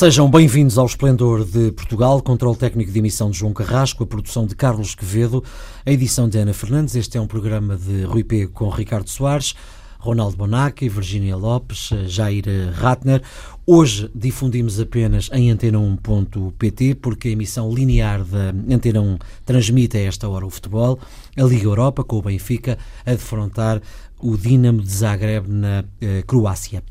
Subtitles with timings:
[0.00, 4.46] Sejam bem-vindos ao Esplendor de Portugal, controle técnico de emissão de João Carrasco, a produção
[4.46, 5.44] de Carlos Quevedo,
[5.84, 6.94] a edição de Ana Fernandes.
[6.94, 8.46] Este é um programa de Rui P.
[8.46, 9.54] com Ricardo Soares,
[9.98, 13.20] Ronaldo Bonacci, Virginia Lopes, Jair Ratner.
[13.66, 20.26] Hoje difundimos apenas em antena1.pt, porque a emissão linear da Antena 1 transmite a esta
[20.26, 20.98] hora o futebol,
[21.36, 23.82] a Liga Europa, com o Benfica, a defrontar
[24.18, 26.82] o Dinamo de Zagreb na eh, Croácia.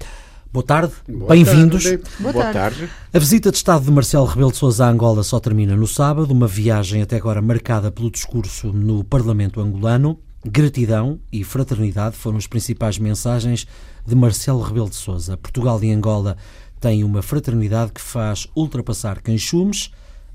[0.52, 1.84] Boa tarde, bem-vindos.
[2.20, 2.89] Boa, Boa tarde.
[3.13, 6.31] A visita de Estado de Marcelo Rebelo de Sousa à Angola só termina no sábado,
[6.31, 10.20] uma viagem até agora marcada pelo discurso no Parlamento angolano.
[10.44, 13.67] Gratidão e fraternidade foram as principais mensagens
[14.03, 15.38] de Marcelo Rebelo de Sousa.
[15.38, 16.36] Portugal e Angola
[16.80, 19.91] têm uma fraternidade que faz ultrapassar queixumes,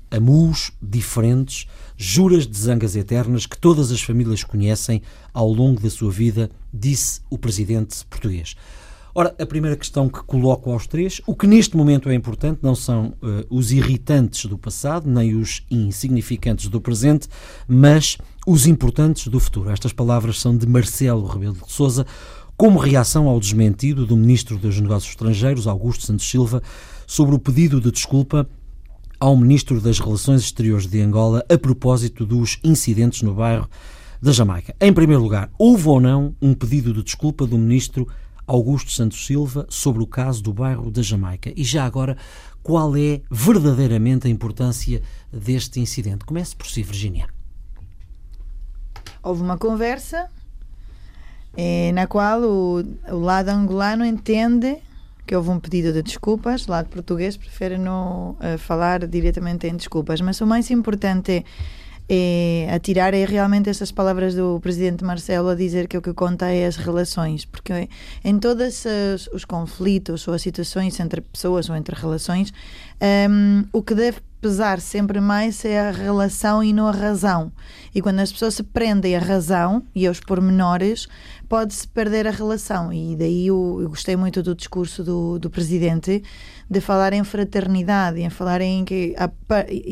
[0.09, 5.01] amus diferentes, juras de zangas eternas que todas as famílias conhecem
[5.33, 8.55] ao longo da sua vida, disse o presidente português.
[9.17, 12.75] Ora, a primeira questão que coloco aos três, o que neste momento é importante não
[12.75, 17.29] são uh, os irritantes do passado, nem os insignificantes do presente,
[17.65, 19.69] mas os importantes do futuro.
[19.69, 22.05] Estas palavras são de Marcelo Rebelo de Sousa,
[22.57, 26.61] como reação ao desmentido do Ministro dos Negócios Estrangeiros, Augusto Santos Silva,
[27.07, 28.45] sobre o pedido de desculpa
[29.17, 33.69] ao Ministro das Relações Exteriores de Angola a propósito dos incidentes no bairro
[34.21, 34.75] da Jamaica.
[34.81, 38.05] Em primeiro lugar, houve ou não um pedido de desculpa do Ministro
[38.47, 41.51] Augusto Santos Silva sobre o caso do bairro da Jamaica.
[41.55, 42.17] E já agora,
[42.61, 45.01] qual é verdadeiramente a importância
[45.31, 46.25] deste incidente?
[46.25, 47.27] Comece por si, Virginia.
[49.23, 50.29] Houve uma conversa
[51.57, 54.77] eh, na qual o, o lado angolano entende
[55.25, 59.75] que houve um pedido de desculpas, o lado português prefere não uh, falar diretamente em
[59.75, 61.43] desculpas, mas o mais importante é
[62.07, 66.13] é, a tirar é realmente essas palavras do presidente Marcelo a dizer que o que
[66.13, 67.89] conta é as relações, porque
[68.23, 68.83] em todos
[69.33, 72.53] os conflitos ou as situações entre pessoas ou entre relações,
[73.29, 77.51] um, o que deve pesar sempre mais é a relação e não a razão.
[77.95, 81.07] E quando as pessoas se prendem à razão e aos pormenores,
[81.55, 82.91] pode-se perder a relação.
[82.91, 86.21] E daí eu, eu, gostei muito do discurso do, do presidente
[86.69, 89.15] de falar em fraternidade, em falar em que,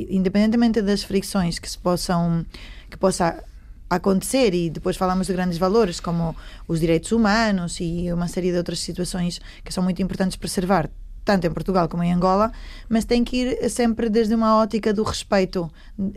[0.09, 2.46] independentemente das fricções que se possam
[2.90, 3.41] que possa
[3.90, 6.35] acontecer e depois falamos de grandes valores como
[6.68, 10.90] os direitos humanos e uma série de outras situações que são muito importantes preservar
[11.23, 12.51] tanto em Portugal como em Angola,
[12.89, 15.72] mas tem que ir sempre desde uma ótica do respeito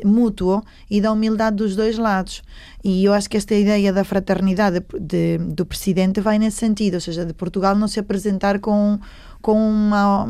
[0.04, 2.42] mútuo e da humildade dos dois lados.
[2.82, 7.00] E eu acho que esta ideia da fraternidade de, do presidente vai nesse sentido, ou
[7.00, 8.98] seja, de Portugal não se apresentar com,
[9.40, 10.28] com uma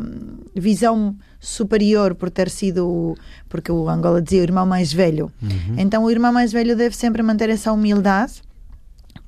[0.55, 3.15] visão superior por ter sido,
[3.47, 5.31] porque o Angola dizia o irmão mais velho.
[5.41, 5.75] Uhum.
[5.77, 8.46] Então o irmão mais velho deve sempre manter essa humildade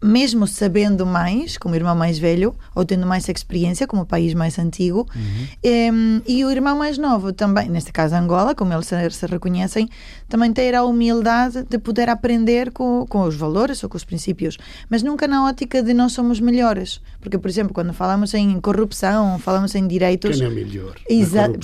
[0.01, 5.07] mesmo sabendo mais, como irmão mais velho, ou tendo mais experiência, como país mais antigo,
[5.13, 5.47] uhum.
[5.63, 5.91] e,
[6.27, 9.89] e, o irmão mais novo também, neste caso Angola, como eles se, se, reconhecem,
[10.27, 14.57] também ter a humildade de poder aprender com, com os valores ou com os princípios,
[14.89, 17.01] mas nunca na ótica de nós somos melhores.
[17.19, 20.37] Porque, por exemplo, quando falamos em corrupção, falamos em direitos.
[20.37, 20.95] Quem é melhor?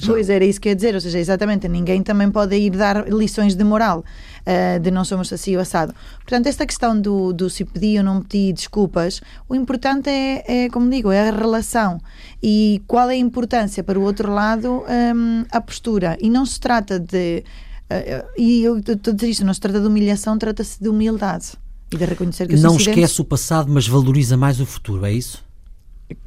[0.05, 3.07] Pois era isso que eu ia dizer, ou seja, exatamente, ninguém também pode ir dar
[3.07, 4.03] lições de moral
[4.45, 5.93] uh, de não somos assim o assado.
[6.17, 10.69] Portanto, esta questão do, do se pedi ou não pedi desculpas, o importante é, é,
[10.69, 11.99] como digo, é a relação
[12.41, 16.17] e qual é a importância para o outro lado um, ehm, a postura.
[16.21, 17.43] E não se trata de.
[17.85, 21.53] Uh, e eu estou a dizer isto, não se trata de humilhação, trata-se de humildade
[21.91, 25.43] e de reconhecer que Não esquece o passado, mas valoriza mais o futuro, é isso?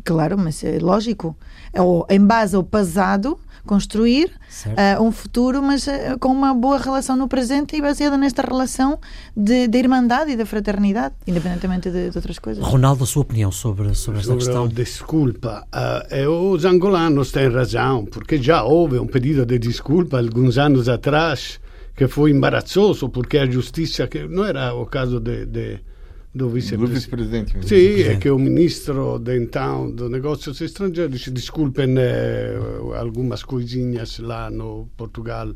[0.05, 1.37] Claro, mas é lógico.
[1.73, 4.33] É, em base ao passado, construir
[4.67, 8.99] uh, um futuro, mas uh, com uma boa relação no presente e baseada nesta relação
[9.37, 12.65] de, de irmandade e de fraternidade, independentemente de, de, outras coisas.
[12.65, 14.67] Ronaldo, a sua opinião sobre, sobre esta sobre questão?
[14.67, 20.89] Desculpa, uh, os angolanos têm razão, porque já houve um pedido de desculpa alguns anos
[20.89, 21.61] atrás
[21.95, 25.81] que foi embaraçoso, porque a justiça, que não era o caso de, de
[26.31, 27.59] do vice-presidente.
[27.59, 32.57] Vice sì, è che o ministro de então do negócios estrangeiros disse desculpem eh,
[32.95, 35.53] algumas coisinhas lá no Portugal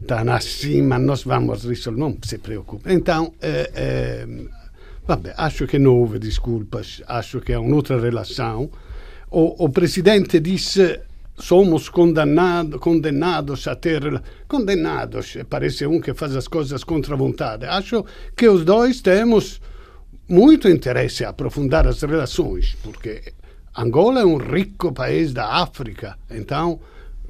[0.00, 2.92] estão assim, mas nós vamos resolver, não se preocupe.
[2.92, 4.26] Então, eh, eh,
[5.06, 8.70] vabbè, acho que não houve desculpas, acho que é uma outra relação.
[9.30, 11.00] O, o presidente disse
[11.38, 17.64] somos condenados, condenados a ter condenados, parece um que faz as coisas contra a vontade.
[17.64, 18.04] Acho
[18.36, 19.60] que os dois temos
[20.32, 23.20] muito interesse a aprofundar as relações, porque
[23.76, 26.80] Angola é um rico país da África, então,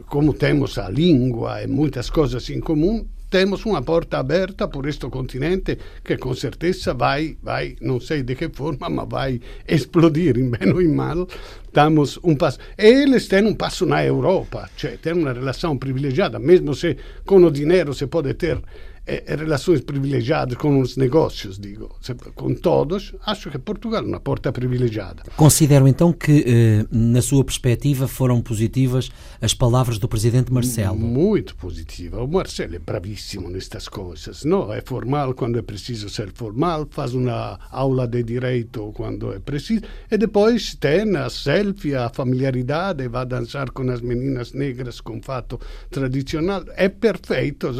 [0.06, 5.08] como temos a língua e muitas coisas em comum, temos uma porta aberta por este
[5.08, 10.48] continente que com certeza vai, vai, não sei de que forma, mas vai explodir em
[10.48, 11.26] bem ou em mal.
[11.64, 12.60] Estamos um passo.
[12.78, 16.96] Eles têm um passo na Europa, cioè têm uma relação privilegiada, mesmo se
[17.26, 18.62] com o dinheiro se pode ter
[19.06, 21.94] e, e relações privilegiadas com os negócios, digo,
[22.34, 25.22] com todos, acho que Portugal é uma porta privilegiada.
[25.36, 29.10] Considero então que, eh, na sua perspectiva, foram positivas
[29.40, 30.96] as palavras do presidente Marcelo?
[30.96, 32.22] Muito positiva.
[32.22, 34.44] O Marcelo é bravíssimo nestas coisas.
[34.44, 39.38] Não é formal quando é preciso ser formal, faz uma aula de direito quando é
[39.38, 45.20] preciso, e depois tem a selfie, a familiaridade, vai dançar com as meninas negras com
[45.20, 45.60] fato
[45.90, 46.64] tradicional.
[46.76, 47.70] É perfeito.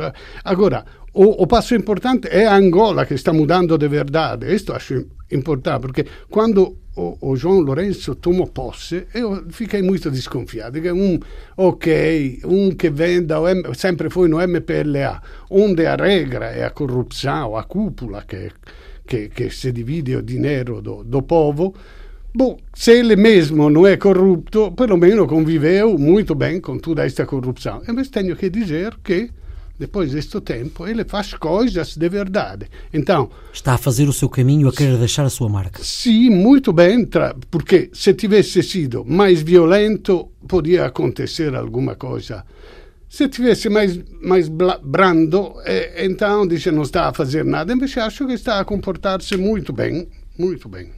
[0.45, 4.55] Agora, o, o, passo importante a Angola que está mudando de verdade.
[4.55, 10.79] Isso acho importante, porque quando o, o João Lourenço tomou posse, eu fiquei muito desconfiado.
[10.94, 11.19] Um,
[11.56, 13.37] ok, um que venda,
[13.75, 15.20] sempre foi no MPLA,
[15.50, 18.50] onde a regra é a corrupção, a cúpula que,
[19.06, 21.75] que, que se divide o dinheiro do, do povo.
[22.35, 27.26] Bom, se ele mesmo não é corrupto, pelo menos conviveu muito bem com toda esta
[27.26, 27.82] corrupção.
[27.94, 29.31] Mas tenho que dizer que
[29.82, 32.69] depois deste tempo, ele faz coisas de verdade.
[32.94, 33.29] Então.
[33.52, 35.82] Está a fazer o seu caminho, a querer deixar a sua marca.
[35.82, 37.05] Sim, muito bem,
[37.50, 42.44] porque se tivesse sido mais violento, podia acontecer alguma coisa.
[43.08, 47.73] Se tivesse mais, mais brando, eh, então dice não está a fazer nada.
[47.73, 50.06] Invece acho que está a comportar-se muito bem,
[50.38, 50.90] muito bem.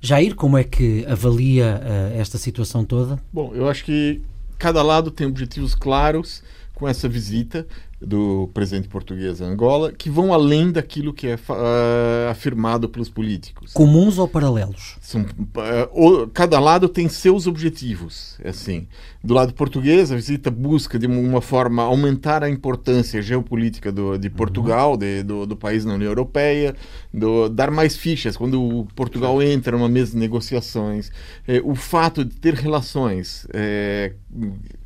[0.00, 3.22] Jair, como é que avalia uh, esta situação toda?
[3.32, 4.20] Bom, eu acho que
[4.58, 6.42] cada lado tem objetivos claros
[6.74, 7.64] com essa visita
[8.04, 13.72] do presidente português a Angola, que vão além daquilo que é uh, afirmado pelos políticos.
[13.72, 14.96] Comuns ou paralelos?
[15.00, 18.36] São, uh, cada lado tem seus objetivos.
[18.42, 18.88] É assim,
[19.22, 24.28] do lado português, a visita busca de uma forma aumentar a importância geopolítica do, de
[24.28, 24.96] Portugal, uhum.
[24.98, 26.74] de, do, do, país na União Europeia,
[27.14, 31.12] do, dar mais fichas quando Portugal entra numa mesa de negociações.
[31.46, 34.12] Eh, o fato de ter relações eh,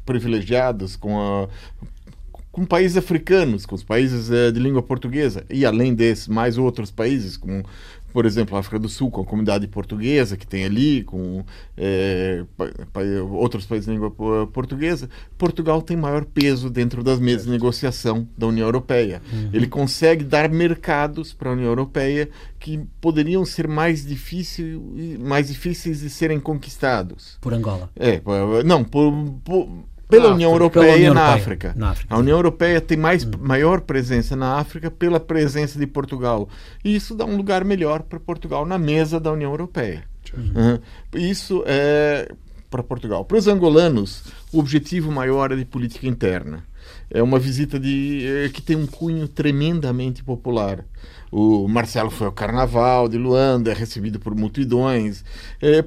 [0.04, 1.48] privilegiadas com a
[2.56, 6.90] com países africanos, com os países eh, de língua portuguesa, e além desses, mais outros
[6.90, 7.62] países, como,
[8.14, 11.44] por exemplo, a África do Sul, com a comunidade portuguesa que tem ali, com
[11.76, 12.46] eh,
[13.30, 14.10] outros países de língua
[14.46, 19.20] portuguesa, Portugal tem maior peso dentro das mesas de negociação da União Europeia.
[19.30, 19.50] Uhum.
[19.52, 22.26] Ele consegue dar mercados para a União Europeia
[22.58, 27.36] que poderiam ser mais, difícil, mais difíceis de serem conquistados.
[27.38, 27.90] Por Angola?
[27.94, 28.22] É,
[28.64, 29.12] não, por,
[29.44, 29.68] por
[30.08, 31.74] pela União Europeia União na, Europeia, África.
[31.76, 32.14] na África.
[32.14, 33.30] A União Europeia tem mais, hum.
[33.40, 36.48] maior presença na África pela presença de Portugal.
[36.84, 40.04] E isso dá um lugar melhor para Portugal na mesa da União Europeia.
[40.36, 40.78] Uhum.
[41.14, 42.28] Isso é
[42.70, 43.24] para Portugal.
[43.24, 46.64] Para os angolanos, o objetivo maior é de política interna.
[47.10, 50.84] É uma visita de, é, que tem um cunho tremendamente popular.
[51.30, 55.24] O Marcelo foi ao Carnaval de Luanda, é recebido por multidões.
[55.60, 55.84] É,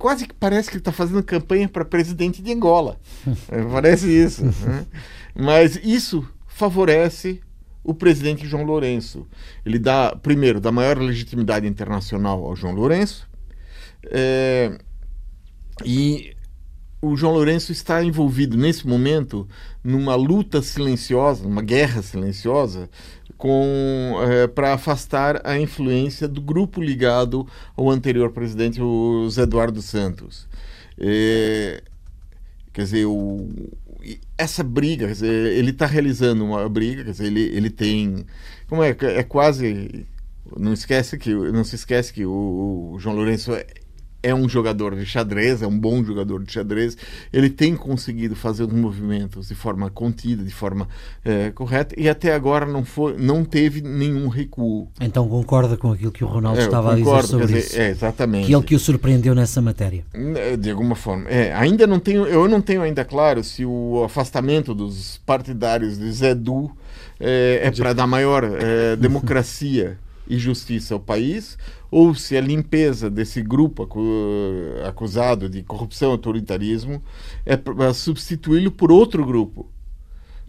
[0.00, 2.98] quase que parece que ele está fazendo campanha para presidente de Angola.
[3.50, 4.44] É, parece isso.
[4.44, 4.86] Né?
[5.34, 7.40] Mas isso favorece
[7.84, 9.26] o presidente João Lourenço.
[9.64, 13.28] Ele dá, primeiro, dá maior legitimidade internacional ao João Lourenço.
[14.04, 14.78] É,
[15.84, 16.34] e
[17.02, 19.48] o João Lourenço está envolvido nesse momento
[19.82, 22.90] numa luta silenciosa, numa guerra silenciosa
[23.38, 29.80] com é, para afastar a influência do grupo ligado ao anterior presidente, o Zé Eduardo
[29.80, 30.46] Santos.
[30.98, 31.82] É,
[32.72, 33.48] quer dizer, o,
[34.36, 38.26] essa briga, quer dizer, ele está realizando uma briga, quer dizer, ele, ele tem,
[38.68, 40.06] como é, é quase
[40.58, 43.52] não esquece que não se esquece que o, o João Lourenço
[44.22, 46.96] é, um jogador de xadrez, é um bom jogador de xadrez.
[47.32, 50.88] Ele tem conseguido fazer os movimentos de forma contida, de forma
[51.24, 54.88] é, correta, e até agora não, foi, não teve nenhum recuo.
[55.00, 57.80] Então concorda com aquilo que o Ronaldo é, estava concordo, a dizer sobre dizer, isso?
[57.80, 58.46] É, exatamente.
[58.46, 60.04] Que ele que o surpreendeu nessa matéria.
[60.58, 61.28] De alguma forma.
[61.28, 66.10] É, ainda não tenho, eu não tenho ainda claro se o afastamento dos partidários de
[66.12, 66.70] Zé Du
[67.18, 68.44] é, é para dar maior
[68.98, 69.98] democracia
[70.30, 71.58] e justiça ao país,
[71.90, 73.88] ou se a limpeza desse grupo
[74.86, 77.02] acusado de corrupção e autoritarismo
[77.44, 79.70] é para substituí-lo por outro grupo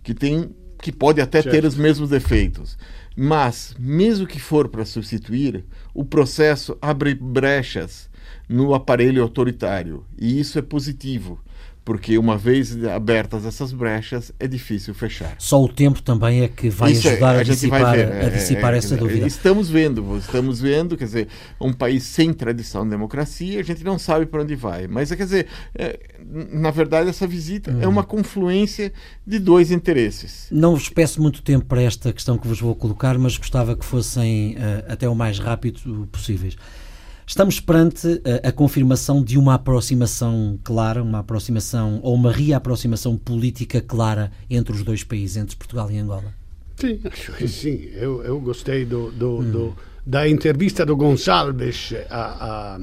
[0.04, 0.50] que tem
[0.82, 1.54] que pode até certo.
[1.54, 2.78] ter os mesmos defeitos.
[3.16, 8.10] Mas, mesmo que for para substituir, o processo abre brechas
[8.50, 10.04] no aparelho autoritário.
[10.18, 11.40] E isso é positivo,
[11.84, 15.36] porque uma vez abertas essas brechas é difícil fechar.
[15.40, 18.12] Só o tempo também é que vai Isso é, ajudar é, a, a, dissipar, ver,
[18.26, 19.26] a dissipar é, essa dúvida.
[19.26, 21.28] Estamos vendo, estamos vendo, quer dizer,
[21.60, 24.88] um país sem tradição de democracia, a gente não sabe para onde vai.
[24.88, 26.00] Mas, quer dizer, é,
[26.52, 27.82] na verdade, essa visita hum.
[27.82, 28.94] é uma confluência
[29.26, 30.48] de dois interesses.
[30.52, 33.86] Não vos peço muito tempo para esta questão que vos vou colocar, mas gostava que
[33.86, 36.56] fossem uh, até o mais rápido possíveis.
[37.32, 43.80] Estamos perante a, a, confirmação de uma aproximação clara, uma aproximação ou uma reaproximação política
[43.80, 46.34] clara entre os dois países, entre Portugal e Angola?
[46.76, 47.90] Sim, acho que sim.
[47.94, 49.50] Eu, eu gostei do, do, hum.
[49.50, 52.80] do, da entrevista do Gonçalves a, a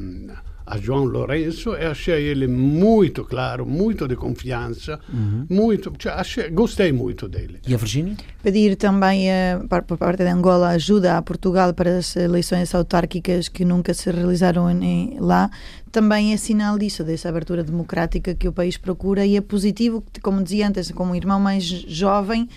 [0.69, 5.47] a João Lourenço e achei ele muito claro, muito de confiança, uhum.
[5.49, 7.61] muito, cioè, achei, gostei muito dele.
[7.67, 8.17] E a Virgínia?
[8.43, 13.65] Pedir também uh, por parte de Angola ajuda a Portugal para as eleições autárquicas que
[13.65, 15.51] nunca se realizaram em, lá,
[15.91, 20.43] também é sinal disso, dessa abertura democrática que o país procura e é positivo, como
[20.43, 22.49] dizia antes, como um irmão mais jovem,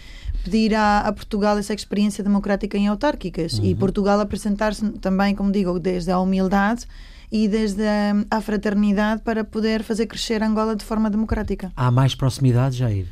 [0.44, 3.65] pedir a, a, Portugal essa experiência democrática em autárquicas uhum.
[3.65, 6.86] e Portugal apresentar-se também, como digo, desde a humildade
[7.32, 7.84] e desde
[8.30, 11.72] a, fraternidade para poder fazer crescer Angola de forma democrática.
[11.76, 13.08] Há mais proximidade, Jair?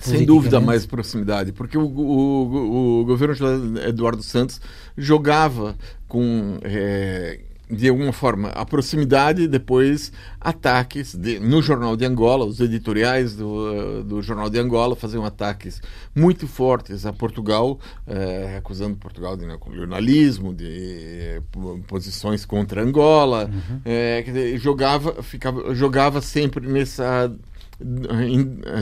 [0.00, 4.60] Sem dúvida, mais proximidade, porque o, o, o governo de Eduardo Santos
[4.96, 5.76] jogava
[6.08, 6.58] com.
[6.62, 7.38] É,
[7.72, 14.04] de alguma forma, a proximidade depois ataques de, no Jornal de Angola, os editoriais do,
[14.04, 15.80] do Jornal de Angola faziam ataques
[16.14, 21.42] muito fortes a Portugal, eh, acusando Portugal de neocolonialismo, de eh,
[21.86, 23.80] posições contra Angola, uhum.
[23.86, 24.22] eh,
[24.58, 27.32] jogava, ficava, jogava sempre nessa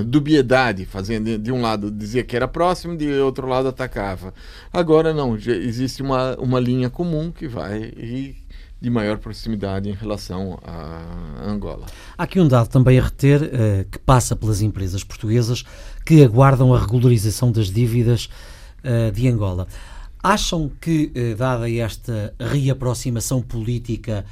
[0.04, 4.34] dubiedade, fazendo de um lado dizia que era próximo, de outro lado atacava.
[4.70, 8.36] Agora não, existe uma, uma linha comum que vai e
[8.80, 11.02] de maior proximidade em relação a
[11.46, 11.86] Angola.
[12.16, 15.64] Há aqui um dado também a reter uh, que passa pelas empresas portuguesas
[16.04, 18.30] que aguardam a regularização das dívidas
[18.82, 19.66] uh, de Angola.
[20.22, 24.24] Acham que, uh, dada esta reaproximação política,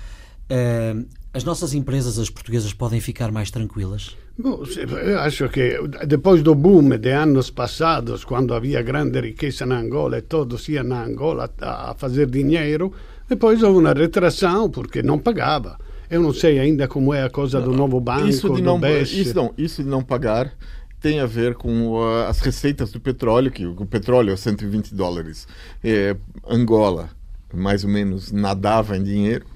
[1.34, 4.16] as nossas empresas, as portuguesas, podem ficar mais tranquilas?
[4.38, 5.76] Bom, eu acho que
[6.06, 10.84] depois do boom de anos passados, quando havia grande riqueza na Angola e todos iam
[10.84, 12.94] na Angola a fazer dinheiro,
[13.28, 15.78] depois houve uma retração porque não pagava.
[16.10, 19.34] Eu não sei ainda como é a coisa do novo banco, isso de não, isso
[19.34, 20.52] não, isso de não pagar
[21.00, 25.46] tem a ver com uh, as receitas do petróleo, que o petróleo é 120 dólares.
[25.82, 26.16] É,
[26.48, 27.10] Angola,
[27.54, 29.46] mais ou menos, nadava em dinheiro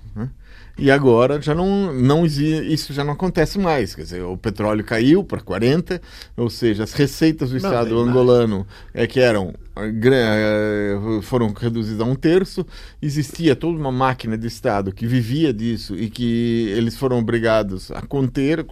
[0.78, 3.94] e agora já não, não isso já não acontece mais.
[3.94, 6.00] Quer dizer, o petróleo caiu para 40,
[6.36, 12.14] ou seja, as receitas do Estado angolano é que eram eh, foram reduzidas a um
[12.14, 12.66] terço.
[13.00, 18.02] Existia toda uma máquina de Estado que vivia disso e que eles foram obrigados a
[18.02, 18.64] conter,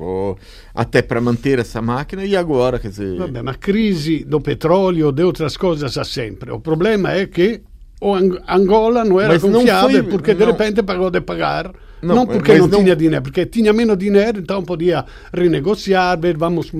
[0.74, 3.18] até para manter essa máquina, e agora, quer dizer.
[3.18, 6.50] Vabbè, ma crise do petróleo, de outras coisas há sempre.
[6.50, 7.62] O problema é que
[8.00, 12.14] o Angola não era Mas confiável não foi, porque de repente pagou de pagar não,
[12.14, 16.70] não porque não, não, tinha dinheiro, porque tinha menos dinheiro, então podia renegociar, ver, vamos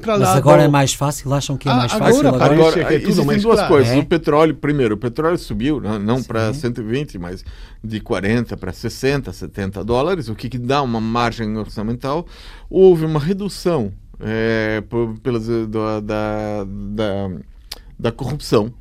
[0.00, 0.26] para lá.
[0.26, 1.32] Mas agora é mais fácil?
[1.34, 2.28] Acham que é ah, mais agora fácil?
[2.28, 3.72] Agora, agora que é tudo mais duas claro.
[3.72, 3.92] coisas.
[3.92, 3.98] É?
[3.98, 7.44] O petróleo, primeiro, o petróleo subiu, não, não para 120, mas
[7.82, 12.26] de 40 para 60, 70 dólares, o que, que dá uma margem orçamental.
[12.68, 14.82] Houve uma redução é,
[15.22, 17.30] pelas, da, da, da,
[17.98, 18.72] da corrupção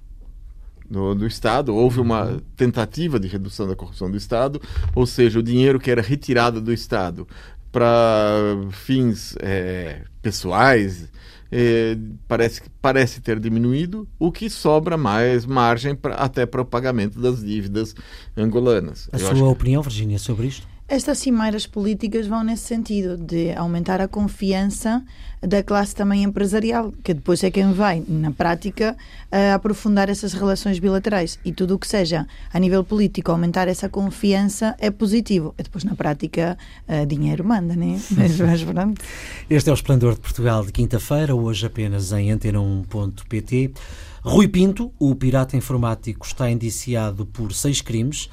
[0.89, 1.75] do, do, Estado.
[1.75, 2.39] Houve uma uhum.
[2.55, 4.61] tentativa de redução da corrupção do Estado,
[4.95, 7.27] ou seja, o dinheiro que era retirado do Estado
[7.71, 11.07] para fins é, pessoais
[11.51, 17.19] é, parece, parece ter diminuído, o que sobra mais margem pra, até para o pagamento
[17.19, 17.95] das dívidas
[18.37, 19.09] angolanas.
[19.11, 20.67] A Eu sua opinião, Virginia, sobre isto?
[20.89, 25.05] Estas cimeiras políticas vão nesse sentido, de aumentar a confiança
[25.39, 28.97] da classe também empresarial, que depois é quem vai, na prática,
[29.53, 31.37] aprofundar essas relações bilaterais.
[31.45, 35.53] E tudo o que seja, a nível político, aumentar essa confiança é positivo.
[35.59, 36.57] E depois, na prática,
[37.07, 38.01] dinheiro manda, né?
[38.17, 38.99] Mas, mas pronto.
[39.47, 43.73] Este é o Esplendor de Portugal de quinta-feira, hoje apenas em antena1.pt.
[44.23, 48.27] Rui Pinto, o pirata informático, está indiciado por seis crimes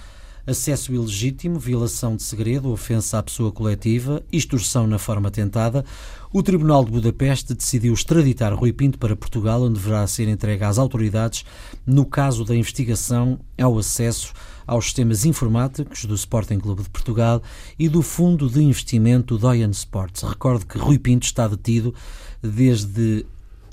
[0.46, 5.84] acesso ilegítimo, violação de segredo, ofensa à pessoa coletiva, extorsão na forma tentada.
[6.32, 10.78] O Tribunal de Budapeste decidiu extraditar Rui Pinto para Portugal, onde deverá ser entregue às
[10.78, 11.44] autoridades
[11.84, 14.32] no caso da investigação ao acesso
[14.66, 17.42] aos sistemas informáticos do Sporting Clube de Portugal
[17.78, 20.22] e do Fundo de Investimento Doyen Sports.
[20.22, 21.94] Recordo que Rui Pinto está detido
[22.42, 23.24] desde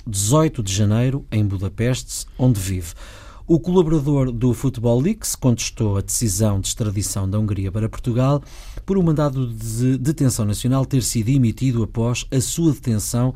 [0.06, 2.94] 18 de janeiro em Budapeste, onde vive.
[3.46, 8.42] O colaborador do Football Leaks contestou a decisão de extradição da Hungria para Portugal,
[8.86, 13.34] por um mandado de detenção nacional ter sido emitido após a sua detenção.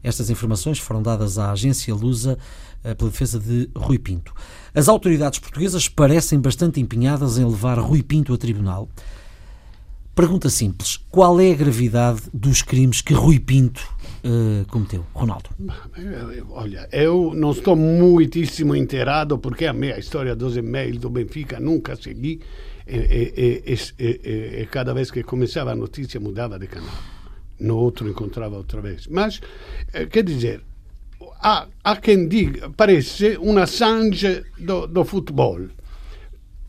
[0.00, 2.38] Estas informações foram dadas à agência Lusa
[2.84, 4.32] eh, pela defesa de Rui Pinto.
[4.72, 8.88] As autoridades portuguesas parecem bastante empenhadas em levar Rui Pinto a tribunal.
[10.18, 13.88] Pergunta simples: qual é a gravidade dos crimes que Rui Pinto
[14.24, 15.06] uh, cometeu?
[15.14, 15.48] Ronaldo.
[16.50, 21.94] Olha, eu não estou muitíssimo inteirado porque a minha história dos e-mails do Benfica nunca
[21.94, 22.40] segui
[22.84, 26.98] e, e, e, e, cada vez que começava a notícia mudava de canal.
[27.60, 29.06] No outro encontrava outra vez.
[29.06, 29.40] Mas,
[29.92, 30.64] eh, quer dizer,
[31.40, 35.60] há, há quem diga, parece um Assange do, do futebol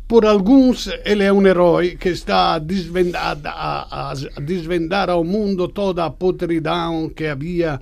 [0.09, 5.67] por alguns ele é um herói que está a desvendar, a, a desvendar ao mundo
[5.67, 7.79] toda a podridão que havia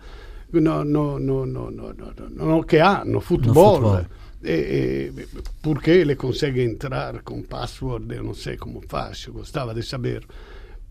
[0.51, 1.93] no, no, no, no, no,
[2.29, 3.79] no que há no futebol.
[3.79, 4.17] No futebol.
[4.43, 5.27] E, e,
[5.62, 10.27] porque ele consegue entrar com password, eu não sei como faz, gostava de saber.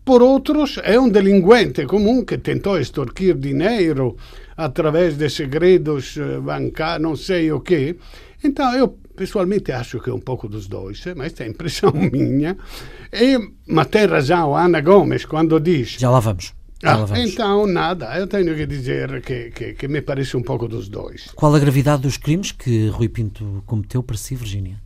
[0.03, 4.17] Por outros, é um delinquente comum que tentou extorquir dinheiro
[4.55, 7.95] através de segredos eh, bancários, não sei o que.
[8.43, 12.55] Então, eu Pessoalmente acho que é um pouco dos dois, mas é impressão minha.
[13.11, 13.35] E,
[13.67, 15.97] mas tem razão Ana Gomes quando diz.
[15.97, 16.53] Já lá vamos.
[16.83, 17.33] Já ah, lá vamos.
[17.33, 21.31] Então, nada, eu tenho que dizer que, que, que, me parece um pouco dos dois.
[21.35, 24.79] Qual a gravidade dos crimes que Rui Pinto cometeu para si, Virgínia?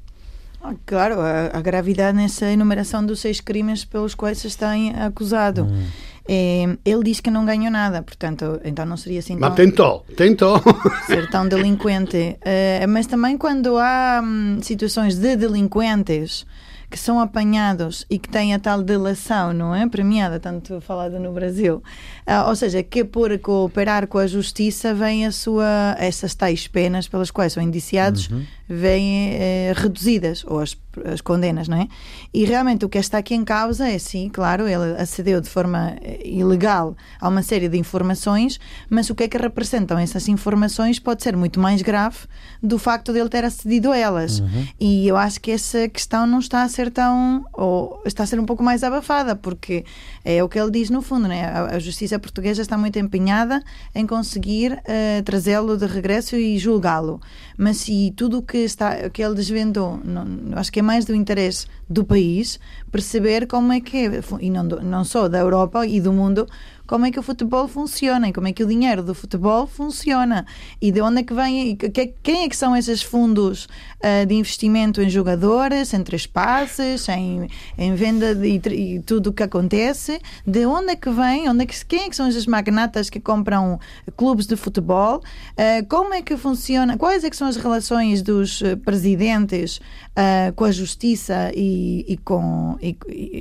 [0.64, 4.72] Ah, claro, a, a, gravidade nessa enumeração dos seis crimes pelos quais se está
[5.06, 5.64] acusado.
[5.64, 5.88] Hum.
[6.28, 9.50] É, ele diz que não ganhou nada, portanto, então não seria assim tão...
[9.50, 10.62] Mas tentou, tentou.
[11.08, 12.38] Ser tão delinquente.
[12.40, 16.46] Uh, mas também quando há hum, situações de delinquentes
[16.92, 19.88] que são apanhados e que têm a tal delação, não é?
[19.88, 21.82] Premiada, tanto falada no Brasil.
[22.28, 27.08] Uh, ou seja, que por cooperar com a justiça vem a sua, essas tais penas
[27.08, 28.46] pelas quais são indiciados, uhum.
[28.72, 31.88] Vêm eh, reduzidas, ou as, as condenas, não é?
[32.34, 35.96] E realmente o que está aqui em causa é, sim, claro, ele acedeu de forma
[36.02, 38.60] eh, ilegal a uma série de informações,
[38.90, 42.20] mas o que é que representam essas informações pode ser muito mais grave
[42.64, 44.40] do facto de ele ter acedido a elas.
[44.40, 44.68] Uhum.
[44.80, 47.46] E eu acho que essa questão não está a ser tão.
[47.54, 49.84] ou está a ser um pouco mais abafada, porque
[50.24, 51.46] é o que ele diz no fundo, né?
[51.46, 53.62] a, a justiça portuguesa está muito empenhada
[53.94, 57.20] em conseguir uh, trazê-lo de regresso e julgá-lo.
[57.58, 60.26] Mas se tudo o que, está, que ele desvendou, não,
[60.58, 62.60] acho que é mais do interesse do país
[62.92, 66.48] perceber como é que é, e não, não só da Europa e do mundo,
[66.92, 70.46] como é que o futebol funciona e como é que o dinheiro do futebol funciona.
[70.82, 71.78] E de onde é que vem,
[72.22, 77.96] quem é que são esses fundos uh, de investimento em jogadores, em trespasses, em, em
[77.96, 81.66] venda de, e, e tudo o que acontece, de onde é que vem, onde é
[81.66, 83.80] que, quem é que são esses magnatas que compram
[84.18, 88.62] clubes de futebol, uh, como é que funciona, quais é que são as relações dos
[88.62, 92.98] eh, presidentes uh, com a justiça e, e com, e,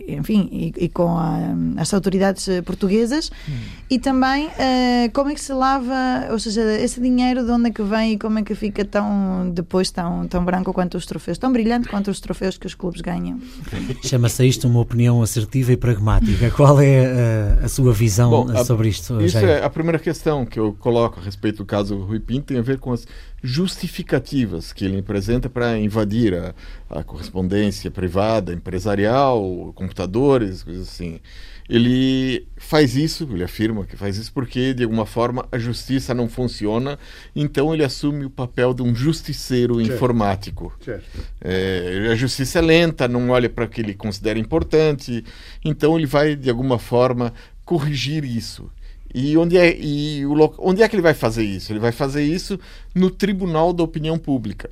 [0.09, 1.37] enfim, e, com a,
[1.79, 3.53] as autoridades portuguesas hum.
[3.89, 7.73] e também uh, como é que se lava, ou seja, esse dinheiro de onde é
[7.73, 11.39] que vem e como é que fica tão depois tão, tão branco quanto os troféus,
[11.39, 13.41] tão brilhante quanto os troféus que os clubes ganham.
[14.03, 16.51] Chama-se isto uma opinião assertiva e pragmática.
[16.51, 19.21] Qual é a, eh, a sua visão Bom, sobre isto?
[19.21, 22.59] Isso é a primeira questão que eu coloco a respeito do caso Rui Pinto, tem
[22.59, 23.07] a ver com as
[23.43, 26.55] justificativas que ele apresenta para invadir a,
[26.91, 31.21] a, correspondência privada, empresarial, computadores, coisas assim.
[31.71, 36.29] Ele faz isso, ele afirma que faz isso porque, de alguma forma, a justiça não
[36.29, 36.99] funciona,
[37.35, 39.93] então ele assume o papel de um justiceiro certo.
[39.93, 40.73] informático.
[40.85, 41.05] Certo.
[41.41, 45.25] É, a justiça é lenta, não olha para o que ele considera importante,
[45.65, 47.33] então ele vai, de alguma forma,
[47.65, 48.69] corrigir isso.
[49.15, 51.73] E onde é, e o, onde é que ele vai fazer isso?
[51.73, 52.59] Ele vai fazer isso
[52.93, 54.71] no Tribunal da Opinião Pública.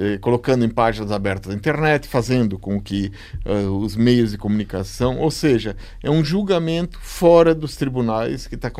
[0.00, 3.10] Eh, colocando em páginas abertas da internet, fazendo com que
[3.44, 8.70] uh, os meios de comunicação, ou seja, é um julgamento fora dos tribunais que, tá,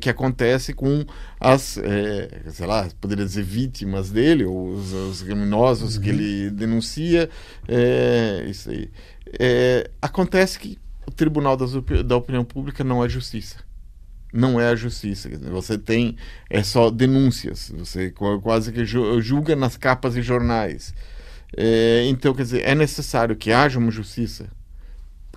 [0.00, 1.04] que acontece com
[1.40, 6.02] as, é, sei lá, poderia dizer vítimas dele, ou os, os criminosos uhum.
[6.02, 7.28] que ele denuncia,
[7.66, 8.88] é, isso aí.
[9.36, 10.78] É, acontece que
[11.08, 11.72] o Tribunal das,
[12.04, 13.67] da Opinião Pública não é justiça
[14.32, 15.28] não é a justiça.
[15.50, 16.16] Você tem
[16.50, 17.72] é só denúncias.
[17.76, 18.10] Você
[18.42, 20.94] quase que julga nas capas de jornais.
[21.56, 24.46] É, então, quer dizer, é necessário que haja uma justiça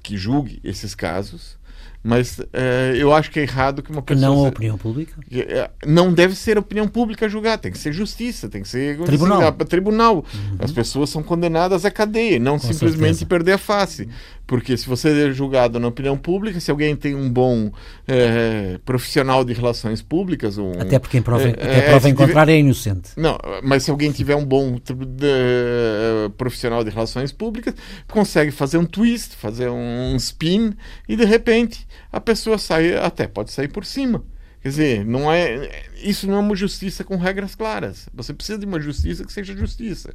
[0.03, 1.57] que julgue esses casos
[2.03, 4.27] mas é, eu acho que é errado que uma pessoa.
[4.27, 5.21] Não a opinião pública?
[5.31, 8.97] É, não deve ser a opinião pública julgar, tem que ser justiça, tem que ser.
[9.03, 9.51] Tribunal.
[9.53, 10.15] tribunal.
[10.15, 10.55] Uhum.
[10.57, 13.25] As pessoas são condenadas à cadeia, não Com simplesmente certeza.
[13.27, 14.09] perder a face.
[14.51, 17.71] Porque se você é julgado na opinião pública, se alguém tem um bom
[18.05, 20.57] é, profissional de relações públicas.
[20.57, 23.11] Um, até porque em prova, é, prova em contrário é inocente.
[23.15, 27.73] Não, mas se alguém tiver um bom de, profissional de relações públicas,
[28.09, 30.73] consegue fazer um twist, fazer um spin
[31.07, 34.21] e de repente a pessoa sai, até pode sair por cima.
[34.61, 38.07] Quer dizer, não é, isso não é uma justiça com regras claras.
[38.13, 40.13] Você precisa de uma justiça que seja justiça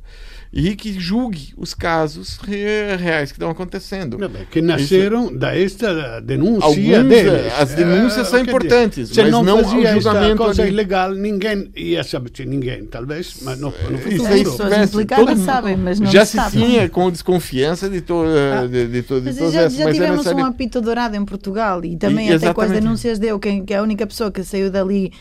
[0.52, 4.18] e que julgue os casos reais que estão acontecendo.
[4.50, 7.52] que nasceram isso, desta denúncia Alguns, deles.
[7.58, 10.72] As denúncias é, são importantes, mas não, não o julgamento coisa ali.
[10.72, 14.26] ilegal, ninguém ia saber, ninguém, talvez, mas no, no futuro.
[14.26, 18.86] As pessoas implicadas sabem, mas não Já se tinha com desconfiança de, to, ah, de,
[18.86, 19.78] de, de, de todas já, essas.
[19.78, 23.38] Já tivemos um apito dourado em Portugal e também e, até com as denúncias deu,
[23.38, 25.12] que, que a única pessoa que saiu dali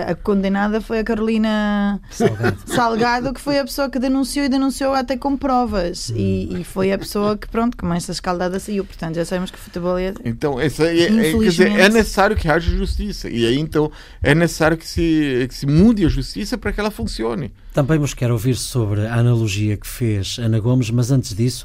[0.00, 2.58] a, a, condenada foi a Carolina Salgado.
[2.66, 3.34] Salgado.
[3.34, 6.10] que foi a pessoa que denunciou e denunciou até com provas.
[6.10, 6.14] Hum.
[6.16, 8.84] E, e, foi a pessoa que, pronto, que mais a escaldada saiu.
[8.84, 10.14] Portanto, já sabemos que o futebol é.
[10.24, 13.28] Então, essa é, é, dizer, é necessário que haja justiça.
[13.28, 13.90] E aí, então,
[14.22, 17.52] é necessário que se, que se mude a justiça para que ela funcione.
[17.72, 21.64] Também vos quero ouvir sobre a analogia que fez Ana Gomes, mas antes disso.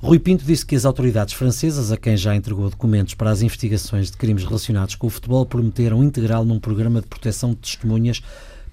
[0.00, 4.12] Rui Pinto disse que as autoridades francesas, a quem já entregou documentos para as investigações
[4.12, 8.22] de crimes relacionados com o futebol, prometeram integrá-lo num programa de proteção de testemunhas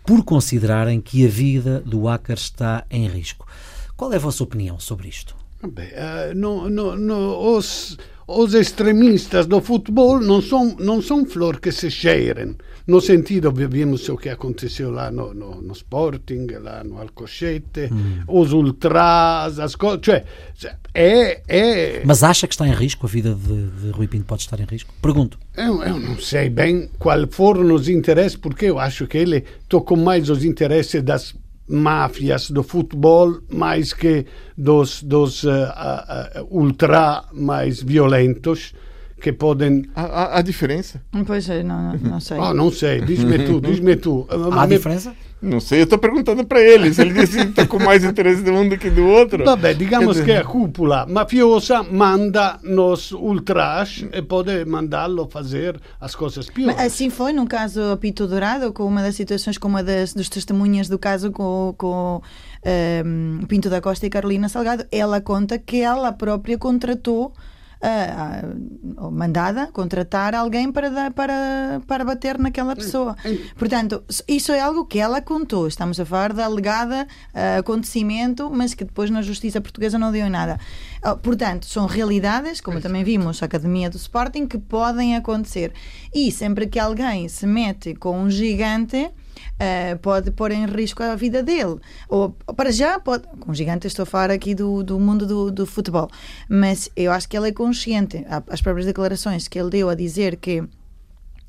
[0.06, 3.48] por considerarem que a vida do hacker está em risco.
[3.98, 5.36] Qual é a vossa opinião sobre isto?
[5.68, 11.60] Bem, uh, no, no, no, os, os extremistas do futebol não são, não são flor
[11.60, 12.56] que se cheirem.
[12.88, 18.24] No sentido, vimos o que aconteceu lá no, no, no Sporting, lá no Alcochete, hum.
[18.28, 20.02] os ultras, as coisas.
[20.56, 22.04] Cioè, é, é...
[22.06, 23.08] Mas acha que está em risco?
[23.08, 24.94] A vida de, de Rui Pinto pode estar em risco?
[25.02, 25.40] Pergunto.
[25.58, 29.98] Eu, eu não sei bem qual foram os interesses, porque eu acho que ele tocou
[29.98, 31.36] mais os interesses das
[31.68, 34.26] máfias do futebol mais que
[34.58, 38.74] dos, dos uh, uh, ultra mais violentos
[39.20, 39.86] que podem.
[39.96, 41.02] A, a, diferença?
[41.26, 42.38] Pois é, não, não sei.
[42.40, 44.28] Ah, não sei, diz-me tu, diz-me tu.
[44.52, 45.16] Há a diferença?
[45.42, 46.98] Não sei, eu estou perguntando para eles.
[46.98, 49.44] Ele disse que está com mais interesse de um do que do outro.
[49.46, 56.50] Vabbè, digamos que a cúpula mafiosa manda nos ultras e pode mandá-lo fazer as coisas
[56.50, 56.76] piores.
[56.76, 60.30] Mas assim foi no caso Apito Dourado, com uma das situações, com uma das dos
[60.30, 62.22] testemunhas do caso com, com
[63.06, 64.86] um, Pinto da Costa e Carolina Salgado.
[64.92, 67.34] Ela conta que ela própria contratou
[67.82, 73.16] uh, mandada contratar alguém para, para, para bater naquela pessoa.
[73.58, 75.68] Portanto, isso é algo que ela contou.
[75.68, 80.26] Estamos a falar da alegada uh, acontecimento, mas que depois na justiça portuguesa não deu
[80.26, 80.60] em nada.
[81.06, 85.74] Uh, portanto, são realidades, como também vimos a Academia do Sporting, que podem acontecer.
[86.14, 91.16] E sempre que alguém se mete com um gigante uh, pode pôr em risco a
[91.16, 91.78] vida dele.
[92.10, 93.28] Ou, para já, pode.
[93.40, 96.10] Com gigante, estou a falar aqui do, do mundo do, do futebol.
[96.50, 98.26] Mas eu acho que ele é consciente.
[98.50, 100.64] As próprias declarações que ele deu a dizer que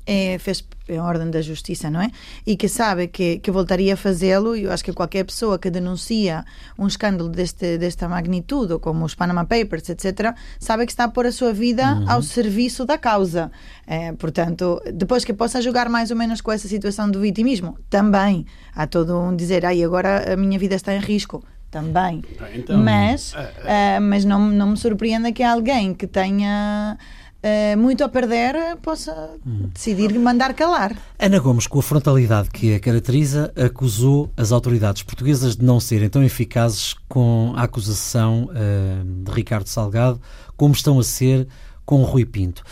[0.07, 2.09] é, fez em ordem da justiça, não é?
[2.45, 5.69] E que sabe que, que voltaria a fazê-lo, e eu acho que qualquer pessoa que
[5.69, 6.45] denuncia
[6.79, 11.25] um escândalo deste, desta magnitude, como os Panama Papers, etc., sabe que está a pôr
[11.25, 12.09] a sua vida uhum.
[12.09, 13.51] ao serviço da causa.
[13.85, 18.45] É, portanto, depois que possa jogar mais ou menos com essa situação do vitimismo, também
[18.73, 22.23] há todo um dizer, ai, agora a minha vida está em risco também.
[22.55, 23.33] Então, mas,
[23.65, 23.97] é.
[23.97, 26.97] Uh, mas não, não me surpreenda que alguém que tenha
[27.47, 29.69] Uh, muito a perder, possa hum.
[29.73, 30.95] decidir mandar calar.
[31.17, 36.09] Ana Gomes, com a frontalidade que a caracteriza, acusou as autoridades portuguesas de não serem
[36.09, 40.19] tão eficazes com a acusação uh, de Ricardo Salgado
[40.57, 41.47] como estão a ser
[41.85, 42.63] com Rui Pinto.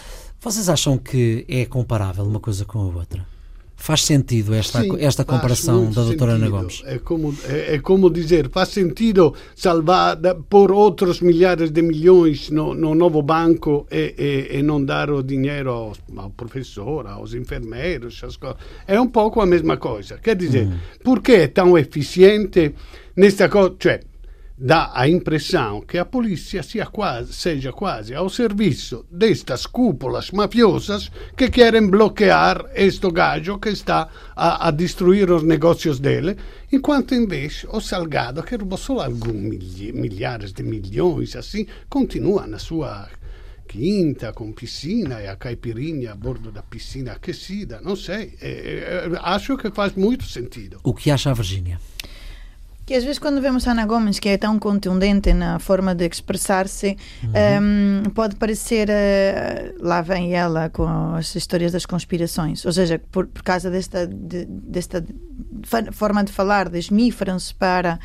[0.42, 3.35] Vocês acham que é comparável uma coisa com a outra?
[3.78, 6.82] Faz sentido esta, Sim, esta comparação da doutora Ana Gomes?
[6.86, 10.18] É como, é, é, como dizer, faz sentido salvar,
[10.50, 14.16] por outros milhares de milhões no, no novo banco e,
[14.52, 18.22] e, e, não dar o dinheiro ao, ao professor, aos enfermeiros,
[18.88, 20.18] é um pouco a mesma coisa.
[20.18, 20.78] Quer dizer, hum.
[21.04, 22.74] por que é tão eficiente
[23.16, 23.76] nesta coisa?
[23.78, 24.00] Cioè,
[24.58, 31.50] dá a impressão que a polícia quase, seja quase ao serviço destas cúpulas mafiosas que
[31.50, 36.38] querem bloquear este gajo que está a, a destruir os negócios dele,
[36.72, 43.10] enquanto invece o Salgado, que roubou só alguns milhares de milhões, assim, continua na sua
[43.68, 48.38] quinta com piscina e a caipirinha a bordo da piscina aquecida, não sei.
[49.22, 50.80] Acho que faz muito sentido.
[50.84, 51.80] O que acha a Virgínia?
[52.86, 56.96] Que às vezes quando vemos Ana Gomes, que é tão contundente na forma de expressar-se,
[57.24, 58.04] uhum.
[58.06, 63.26] um, pode parecer, uh, lá vem ela com as histórias das conspirações, ou seja, por,
[63.28, 65.04] por causa desta, de, desta
[65.92, 68.00] forma de falar, desmifram-se para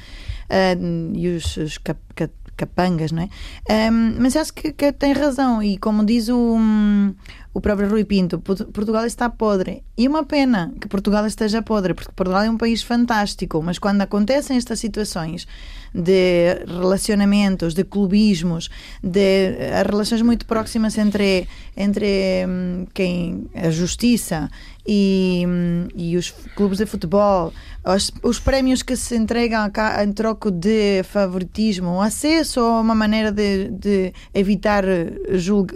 [0.51, 3.91] uh, e os, os cap, cap, capangas, não é?
[3.91, 7.15] Um, mas acho que, que, tem razão e como diz o, um,
[7.53, 9.83] o próprio Rui Pinto, Portugal está podre.
[9.99, 14.03] E uma pena que Portugal esteja podre, porque Portugal é um país fantástico, mas quando
[14.03, 15.49] acontecem estas situações
[15.93, 18.71] de relacionamentos, de clubismos,
[19.03, 24.49] de eh, relações muito próximas entre, entre hum, quem a justiça
[24.87, 27.53] e, hum, e os clubes de futebol,
[27.85, 29.69] os, os prémios que se entregam
[30.03, 34.85] em troco de favoritismo, o acesso a uma maneira de, de evitar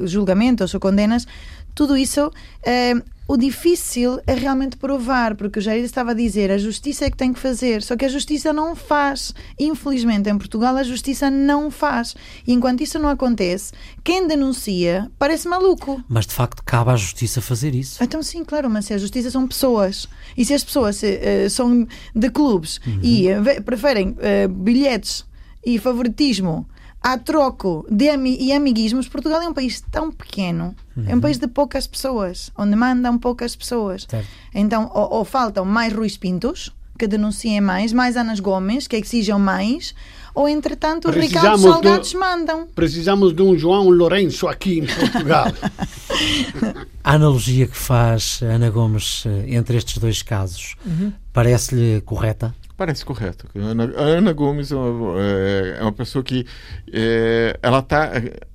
[0.04, 1.26] julgamentos ou condenas,
[1.74, 2.30] tudo isso
[2.62, 2.94] é,
[3.26, 7.16] o difícil é realmente provar, porque o Jair estava a dizer a justiça é que
[7.16, 9.34] tem que fazer, só que a justiça não faz.
[9.58, 12.14] Infelizmente, em Portugal, a justiça não faz.
[12.46, 16.04] E enquanto isso não acontece, quem denuncia parece maluco.
[16.06, 18.02] Mas de facto, cabe à justiça fazer isso.
[18.04, 20.06] Então, sim, claro, mas se a justiça são pessoas
[20.36, 23.00] e se as pessoas uh, são de clubes uhum.
[23.02, 25.24] e uh, preferem uh, bilhetes
[25.64, 26.68] e favoritismo
[27.04, 31.04] a troco de ami e amiguismos, Portugal é um país tão pequeno, uhum.
[31.06, 31.20] é um uhum.
[31.20, 34.06] país de poucas pessoas, onde mandam poucas pessoas.
[34.08, 34.26] Certo.
[34.54, 39.38] Então, ou, ou, faltam mais Ruiz Pintos, que denunciem mais, mais Anas Gomes, que exijam
[39.38, 39.94] mais,
[40.34, 42.66] ou entretanto os Ricardo Salgados de, mandam.
[42.74, 45.52] Precisamos de um João Lourenço aqui em Portugal.
[47.04, 51.12] a analogia que faz Ana Gomes eh, entre estes dois casos uhum.
[51.34, 52.54] parece-lhe correta?
[52.76, 53.48] Parece correto.
[53.54, 56.44] Ana, Ana Gomes é uma, é, é uma, pessoa que
[56.92, 58.10] é, ela tá,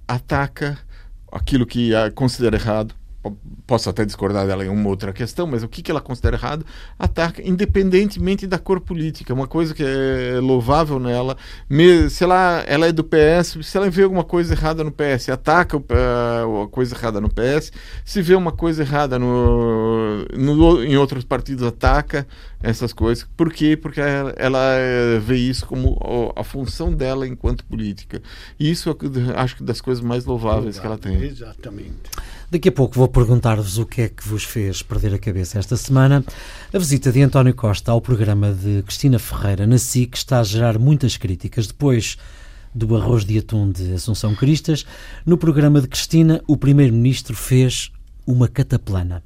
[0.08, 0.78] ataca
[1.32, 2.94] aquilo que considera errado,
[3.68, 6.66] posso até discordar dela em uma outra questão, mas o que, que ela considera errado,
[6.98, 9.34] ataca independentemente da cor política.
[9.34, 11.38] Uma coisa que é louvável nela,
[12.10, 15.78] se ela, ela é do PS, se ela vê alguma coisa errada no PS, ataca
[15.78, 17.72] a coisa errada no PS,
[18.06, 22.26] se vê uma coisa errada no, no, em outros partidos, ataca
[22.62, 23.28] essas coisas.
[23.36, 23.78] Por quê?
[23.78, 24.60] Porque ela, ela
[25.22, 25.98] vê isso como
[26.36, 28.22] a, função dela enquanto política.
[28.60, 31.22] Isso é, acho que das coisas mais louváveis que ela tem.
[31.22, 32.10] Exatamente.
[32.52, 35.78] Daqui a pouco vou perguntar-vos o que é que vos fez perder a cabeça esta
[35.78, 36.26] semana.
[36.74, 40.80] A visita de António Costa ao programa de Cristina Ferreira na SIC está a gerar
[40.80, 41.68] muitas críticas.
[41.68, 42.18] Depois
[42.74, 44.84] do arroz de atum de Assunção Cristas,
[45.28, 47.92] no programa de Cristina, o primeiro-ministro fez
[48.26, 49.22] uma cataplana.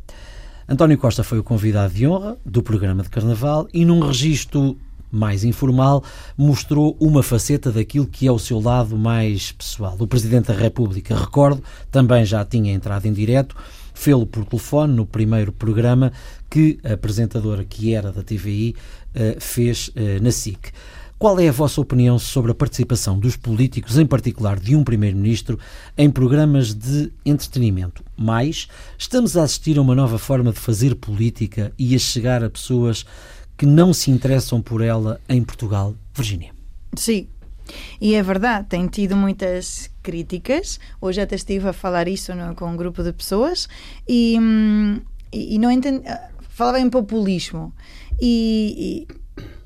[0.67, 4.77] António Costa foi o convidado de honra do programa de Carnaval e, num registro
[5.13, 6.03] mais informal,
[6.35, 9.95] mostrou uma faceta daquilo que é o seu lado mais pessoal.
[9.99, 13.55] O Presidente da República, recordo, também já tinha entrado em direto,
[13.93, 16.11] fê-lo por telefone no primeiro programa
[16.49, 18.75] que a apresentadora que era da TVI
[19.13, 20.71] eh, fez eh, na SIC.
[21.23, 25.57] Qual é a vossa opinião sobre a participação dos políticos, em particular de um Primeiro-Ministro,
[25.97, 28.03] em programas de entretenimento?
[28.17, 32.49] Mais, estamos a assistir a uma nova forma de fazer política e a chegar a
[32.49, 33.05] pessoas
[33.57, 35.95] que não se interessam por ela em Portugal.
[36.13, 36.51] Virginia.
[36.95, 37.27] Sim.
[37.99, 40.79] E é verdade, tem tido muitas críticas.
[40.99, 43.67] Hoje até estive a falar isso no, com um grupo de pessoas
[44.07, 44.99] e, hum,
[45.31, 46.03] e, e não entendi.
[46.49, 47.73] Falava em populismo.
[48.21, 49.22] E, e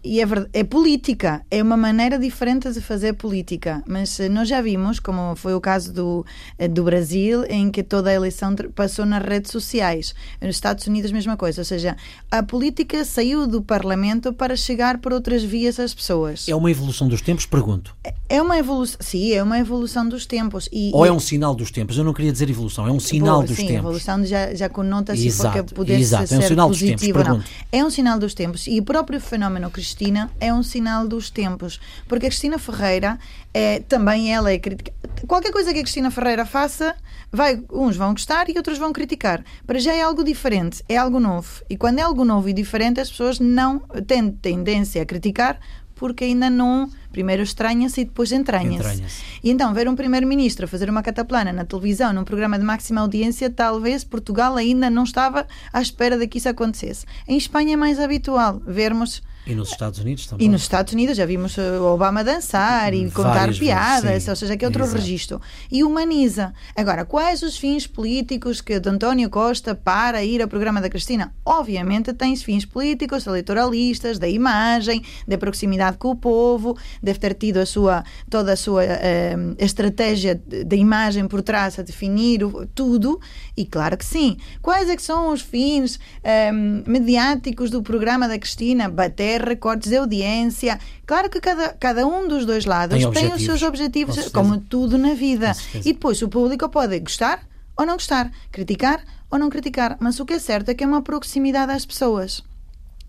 [0.08, 3.84] e é, é política, é uma maneira diferente de fazer política.
[3.86, 6.26] Mas eh, nós já vimos, como foi o caso do,
[6.58, 10.16] eh, do Brasil, em que toda a eleição passou nas redes sociais.
[10.42, 11.60] Nos Estados Unidos, mesma coisa.
[11.60, 11.98] Ou seja,
[12.32, 16.48] a política saiu do Parlamento para chegar por outras vias às pessoas.
[16.48, 17.46] É uma evolução dos tempos?
[17.46, 17.94] Pergunto.
[18.02, 20.70] É, é uma evolução, sim, é uma evolução dos tempos.
[20.72, 21.98] E, Ou é um sinal dos tempos?
[21.98, 23.80] Eu não queria dizer evolução, é um sinal dos sim, tempos.
[23.80, 26.28] Evolução já, já conota-se porque pudesse exato.
[26.28, 27.44] ser é um sinal positivo ou não.
[27.74, 28.68] É um sinal dos tempos.
[28.68, 31.80] E o próprio fenómeno cristão Cristina é um sinal dos tempos.
[32.08, 33.18] Porque a Cristina Ferreira
[33.52, 34.94] é também ela é crítica.
[35.28, 36.96] Qualquer coisa que a Cristina Ferreira faça,
[37.32, 39.44] vai, uns vão gostar e outros vão criticar.
[39.66, 41.64] Para já é algo diferente, é algo novo.
[41.68, 45.60] E quando é algo novo e diferente, as pessoas não têm tendência a criticar
[45.96, 46.88] porque ainda não.
[47.12, 48.78] Primeiro estranha-se e depois entranha-se.
[48.78, 49.08] Entranha
[49.44, 53.50] e então, ver um primeiro-ministro fazer uma cataplana na televisão, num programa de máxima audiência,
[53.50, 57.08] talvez Portugal ainda não estava à espera de que isso acontecesse.
[57.28, 60.46] Em Espanha é mais habitual vermos e nos Estados Unidos também.
[60.46, 64.58] E nos Estados Unidos já vimos o Obama dançar e contar piadas, sim, ou seja,
[64.58, 64.98] que é outro exato.
[64.98, 65.42] registro.
[65.72, 66.54] E humaniza.
[66.76, 71.34] Agora, quais os fins políticos que de António Costa para ir ao programa da Cristina?
[71.46, 77.58] Obviamente tem fins políticos, eleitoralistas, da imagem, da proximidade com o povo, deve ter tido
[77.58, 83.20] a sua, toda a sua uh, estratégia de imagem por trás a definir o, tudo,
[83.56, 84.38] e claro que sim.
[84.62, 88.90] Quais é que são os fins eh, mediáticos do programa da Cristina?
[88.90, 90.80] Bater recortes de audiência.
[91.06, 94.98] Claro que cada, cada um dos dois lados tem, tem os seus objetivos, como tudo
[94.98, 95.54] na vida.
[95.76, 99.98] E depois o público pode gostar ou não gostar, criticar ou não criticar.
[100.00, 102.44] Mas o que é certo é que é uma proximidade às pessoas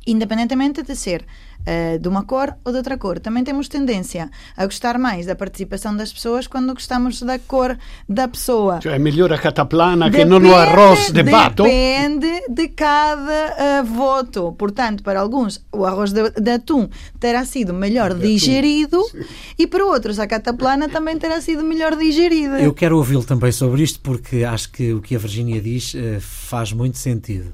[0.08, 1.24] independentemente de ser
[1.60, 3.18] uh, de uma cor ou de outra cor.
[3.18, 7.76] Também temos tendência a gostar mais da participação das pessoas quando gostamos da cor
[8.08, 8.80] da pessoa.
[8.80, 11.62] Cioè é melhor a cataplana depende, que não o arroz de pato?
[11.64, 14.52] Depende de cada uh, voto.
[14.52, 19.02] Portanto, para alguns o arroz de, de atum terá sido melhor de digerido
[19.58, 22.60] e para outros a cataplana também terá sido melhor digerida.
[22.60, 26.20] Eu quero ouvi-lo também sobre isto porque acho que o que a Virginia diz uh,
[26.20, 27.52] faz muito sentido.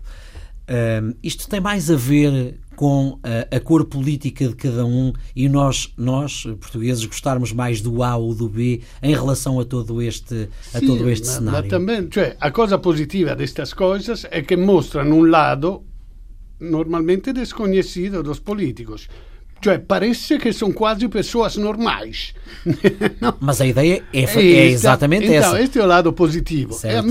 [0.65, 5.49] Uh, isto tem mais a ver com a, a, cor política de cada um e
[5.49, 10.49] nós, nós, portugueses, gostarmos mais do A ou do B em relação a todo este,
[10.73, 11.71] a todo este ma, cenário.
[11.71, 15.85] Ma também, cioè, a cosa positiva destas coisas é que mostram um lado
[16.61, 19.09] normalmente desconhecido dos políticos.
[19.63, 22.35] Cioè, parece que são quase pessoas normais.
[23.41, 25.63] Mas a ideia é, é exatamente então, essa.
[25.63, 26.75] Este é o lado positivo.
[26.75, 27.09] Certo.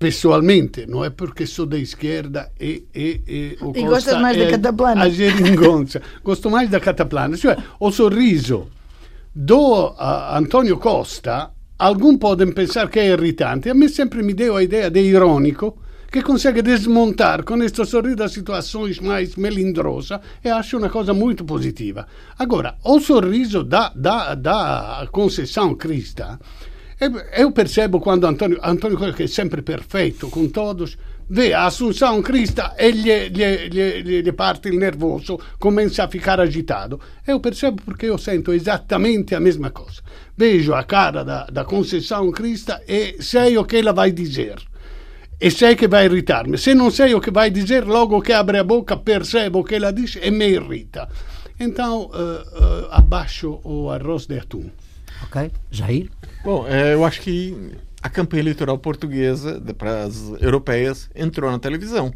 [0.00, 4.20] A me, pessoalmente, não é porque sou da esquerda e, e, e o E gostas
[4.20, 5.04] mais da cataplana.
[5.04, 6.02] A geringonça.
[6.22, 7.36] Gosto mais da cataplana.
[7.36, 8.68] Cioè, o sorriso
[9.34, 13.70] do Antonio Costa, alguns podem pensar que é irritante.
[13.70, 15.78] A mim sempre me deu a ideia de irônico,
[16.10, 21.44] que consegue desmontar com este sorriso as situações mais melindrosas e acho uma coisa muito
[21.44, 22.06] positiva.
[22.38, 26.38] Agora, o sorriso da, da, da Conceição Crista
[27.32, 32.74] eu percebo quando Antonio, Antonio che è sempre perfetto con todos, vê a Assunção Crista
[32.76, 37.00] e gli, gli, gli, parte il nervoso, comincia a ficar agitado.
[37.26, 40.02] Eu percebo porque eu sento esattamente a mesma coisa.
[40.36, 44.56] Vejo a cara da, da Conceição Crista e sei o que ela vai dizer.
[45.40, 46.56] E sei che vai irritar-me.
[46.56, 49.74] Se não sei o que vai dizer, logo que abre a boca, percebo o que
[49.74, 51.08] ela diz e me irrita.
[51.58, 54.70] Então, uh, uh, abaixo o arroz de atum.
[55.24, 55.50] Ok.
[55.70, 56.10] Jair?
[56.44, 62.12] Bom, é, eu acho que a campanha eleitoral portuguesa para as europeias entrou na televisão.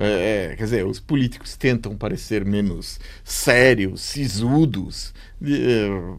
[0.00, 5.27] É, quer dizer, os políticos tentam parecer menos sérios, sisudos, eh,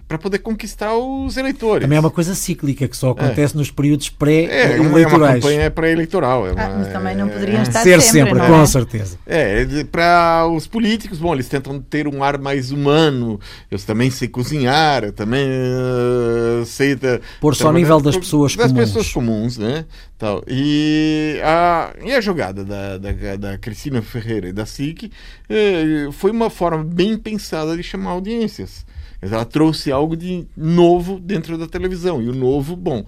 [0.08, 1.84] para poder conquistar os eleitores.
[1.84, 3.58] Também é uma coisa cíclica que só acontece é.
[3.58, 4.78] nos períodos pré-eleitorais.
[4.78, 6.48] É, uma, é uma campanha pré-eleitoral.
[6.48, 9.18] É ah, mas também não poderiam estar ser sempre, sempre com certeza.
[9.26, 13.40] É, para os políticos, bom, eles tentam ter um ar mais humano.
[13.70, 18.56] Eu também sei cozinhar, eu também uh, sei da, pôr só ao nível das pessoas
[18.56, 18.88] das comuns.
[18.88, 19.86] pessoas comuns, né?
[20.18, 20.44] Tal.
[20.48, 25.12] E a e a jogada da, da, da Cristina Ferreira e da SIC
[25.50, 28.86] eh, foi uma forma bem pensada de chamar audiências.
[29.22, 32.22] Ela trouxe algo de novo dentro da televisão.
[32.22, 33.06] E o novo, bom,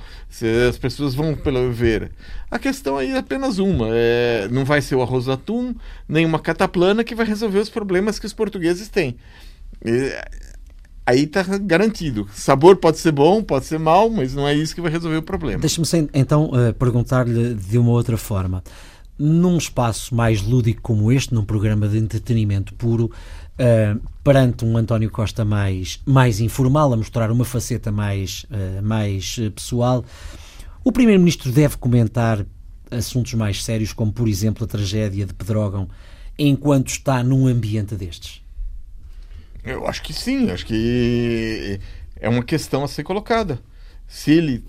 [0.69, 2.11] as pessoas vão pelo ver.
[2.49, 5.73] A questão aí é apenas uma: é, não vai ser o arroz atum,
[6.07, 9.15] nem uma cataplana que vai resolver os problemas que os portugueses têm.
[11.05, 12.27] Aí está garantido.
[12.33, 15.23] Sabor pode ser bom, pode ser mal, mas não é isso que vai resolver o
[15.23, 15.59] problema.
[15.59, 18.63] Deixe-me então uh, perguntar-lhe de uma outra forma.
[19.17, 23.11] Num espaço mais lúdico como este, num programa de entretenimento puro,
[23.59, 29.37] uh, perante um António Costa mais, mais informal, a mostrar uma faceta mais, uh, mais
[29.55, 30.05] pessoal,
[30.83, 32.45] o Primeiro-Ministro deve comentar
[32.89, 35.87] assuntos mais sérios, como por exemplo a tragédia de Pedrógão,
[36.37, 38.41] enquanto está num ambiente destes?
[39.63, 41.79] Eu acho que sim, acho que
[42.15, 43.59] é uma questão a ser colocada.
[44.07, 44.65] Se ele,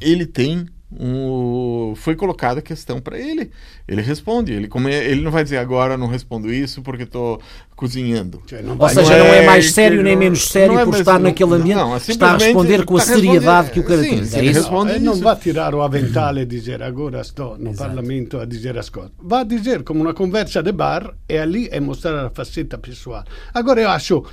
[0.00, 3.50] ele tem um, foi colocada a questão para ele.
[3.88, 4.52] Ele responde.
[4.52, 7.40] Ele, como é, ele não vai dizer agora não respondo isso porque estou
[7.74, 8.40] cozinhando.
[8.64, 11.18] Não Ou seja, não é, não é mais sério nem menos sério é por estar
[11.18, 11.76] naquele ambiente.
[11.76, 14.38] Não, está a responder com a seriedade que o caracteriza.
[14.38, 17.90] Sim, é responde não, não vai tirar o avental e dizer agora estou no Exato.
[17.90, 19.12] Parlamento a dizer as coisas.
[19.20, 23.24] Vai dizer como uma conversa de bar e ali é mostrar a faceta pessoal.
[23.52, 24.24] Agora eu acho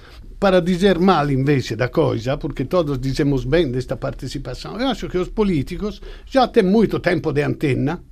[0.44, 5.18] para dizer mal invece da coisa, porque todos dizemos bem desta participação, eu acho que
[5.18, 8.04] os políticos já têm muito tempo de antena,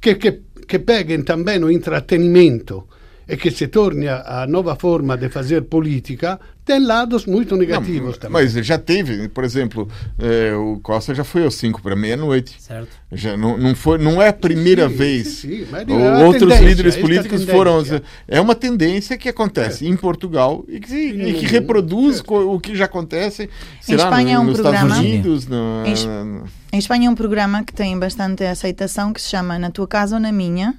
[0.00, 2.88] que, que, que peguem também o entretenimento
[3.28, 8.12] e que se torne a, a nova forma de fazer política tem lados muito negativos
[8.12, 8.44] não, também.
[8.44, 12.54] Mas já teve, por exemplo, é, o Costa já foi aos 5 para meia-noite.
[12.60, 12.88] Certo.
[13.10, 15.28] Já não, não, foi, não é a primeira sim, vez.
[15.28, 17.82] Sim, sim, Outros líderes políticos foram.
[18.28, 19.88] É uma tendência que acontece é.
[19.88, 22.32] em Portugal e que, e que reproduz é.
[22.32, 23.50] o que já acontece
[23.88, 25.46] em Espanha no, é um nos programa, Estados Unidos.
[25.48, 29.70] No, em, em Espanha é um programa que tem bastante aceitação que se chama Na
[29.70, 30.76] Tua Casa ou Na Minha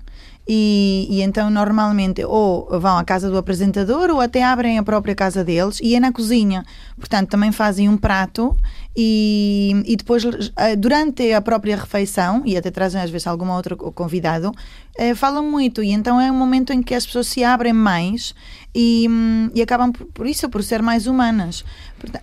[0.47, 5.15] e, e, então normalmente ou vão à casa do apresentador ou até abrem a própria
[5.15, 6.65] casa deles e é na cozinha.
[6.97, 8.55] Portanto, também fazem um prato
[8.95, 10.23] e, e depois,
[10.55, 14.51] eh, durante a própria refeição, e até trazem às vezes algum outro convidado,
[14.95, 15.81] eh, falam muito.
[15.81, 18.35] E então é um momento em que as pessoas se abrem mais
[18.75, 19.07] e,
[19.55, 21.65] e acabam por, por, isso, por ser mais humanas.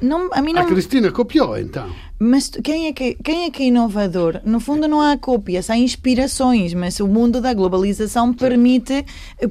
[0.01, 0.63] Não, a, mim não...
[0.63, 1.91] a Cristina copiou então.
[2.19, 4.43] Mas quem é, que, quem é que é inovador?
[4.45, 9.07] No fundo, não há cópias, há inspirações, mas o mundo da globalização permite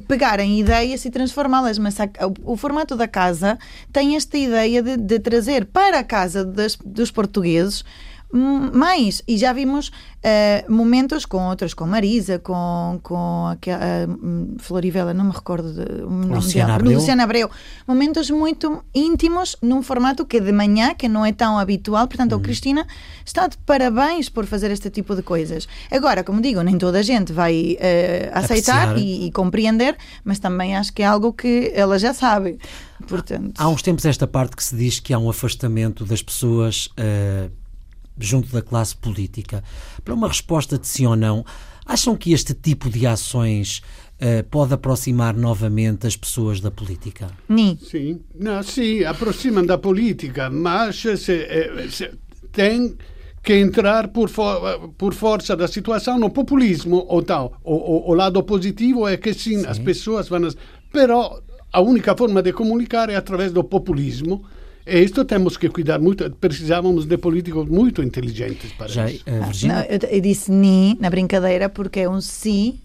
[0.06, 1.78] pegarem ideias e transformá-las.
[1.78, 2.08] Mas a,
[2.44, 3.58] o, o, formato da casa
[3.92, 7.84] tem esta ideia de, de trazer para a casa das, dos portugueses
[8.32, 9.22] mais.
[9.26, 15.24] E já vimos uh, momentos com outras, com Marisa, com, com aquela uh, Florivela, não
[15.24, 16.98] me recordo de, Luciana Abreu.
[16.98, 17.50] Luciana Abreu.
[17.86, 22.06] Momentos muito íntimos, num formato que é de manhã, que não é tão habitual.
[22.06, 22.38] Portanto, uhum.
[22.38, 22.86] a Cristina
[23.24, 25.66] está de parabéns por fazer este tipo de coisas.
[25.90, 30.76] Agora, como digo, nem toda a gente vai uh, aceitar e, e compreender, mas também
[30.76, 32.58] acho que é algo que ela já sabe.
[33.08, 33.54] Portanto...
[33.58, 37.50] Há uns tempos esta parte que se diz que há um afastamento das pessoas uh,
[38.26, 39.62] junto da classe política.
[40.04, 41.44] Para uma resposta de sim ou não,
[41.84, 43.82] acham que este tipo de ações
[44.20, 47.30] uh, pode aproximar novamente as pessoas da política?
[47.48, 47.78] Sim.
[47.80, 52.10] Sim, não, sim aproximam da política, mas se, se,
[52.52, 52.96] tem
[53.42, 57.58] que entrar por, for, por força da situação no populismo ou tal.
[57.64, 59.66] O, o, o lado positivo é que sim, sim.
[59.66, 60.40] as pessoas vão...
[60.92, 61.40] Però
[61.72, 64.44] a única forma de comunicar é através do populismo
[64.86, 66.30] e isto temos que cuidar muito.
[66.32, 69.24] Precisávamos de políticos muito inteligentes para Já, isso.
[69.26, 72.80] Uh, não, eu, eu, disse ni na brincadeira porque é um si,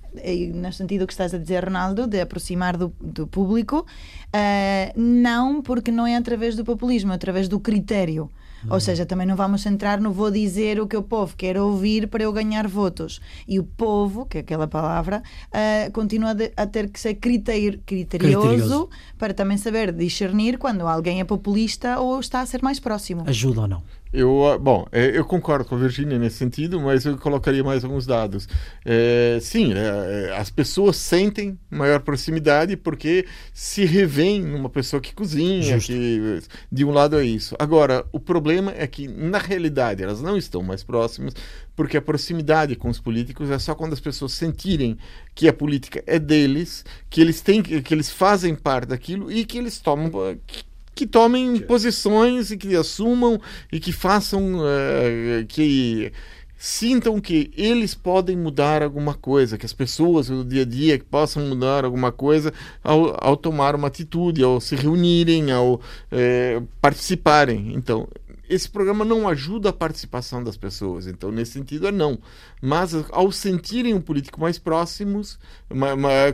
[0.54, 5.92] no sentido que estás a dizer, Ronaldo, de aproximar do, do público, uh, não porque
[5.92, 8.30] não é através do populismo, é através do critério.
[8.70, 12.08] Ou seja, também não vamos entrar no vou dizer o que o povo quer ouvir
[12.08, 13.22] para eu ganhar votos.
[13.48, 18.90] E o povo, que é aquela palavra, uh, continua a ter que ser criterioso, criterioso
[19.18, 23.24] para também saber discernir quando alguém é populista ou está a ser mais próximo.
[23.28, 23.84] Ajuda ou não?
[24.14, 27.84] Eu, ah, bom, é, eu concordo com a Virginia nesse sentido, mas eu colocaria mais
[27.84, 28.48] alguns dados.
[28.86, 35.14] É, sim, é, é, as pessoas sentem maior proximidade porque se revêem numa pessoa que
[35.14, 36.40] cozinha, que
[36.72, 37.56] de um lado é isso.
[37.60, 41.34] Agora, o problema é que na realidade elas não estão mais próximas
[41.76, 44.98] porque a proximidade com os políticos é só quando as pessoas sentirem
[45.34, 49.58] que a política é deles, que eles têm, que eles fazem parte daquilo e que
[49.58, 50.10] eles tomam
[50.48, 50.64] que,
[50.96, 53.40] que tomem posições e que assumam
[53.72, 56.12] e que façam uh, que
[56.58, 61.46] sintam que eles podem mudar alguma coisa, que as pessoas do dia a dia possam
[61.46, 65.82] mudar alguma coisa ao, ao tomar uma atitude, ao se reunirem, ao
[66.12, 67.74] eh, participarem.
[67.76, 68.08] Então,
[68.50, 72.20] esse programa não ajuda a participação das pessoas, então nesse sentido é não.
[72.62, 75.40] Mas ao sentirem um político mais próximos,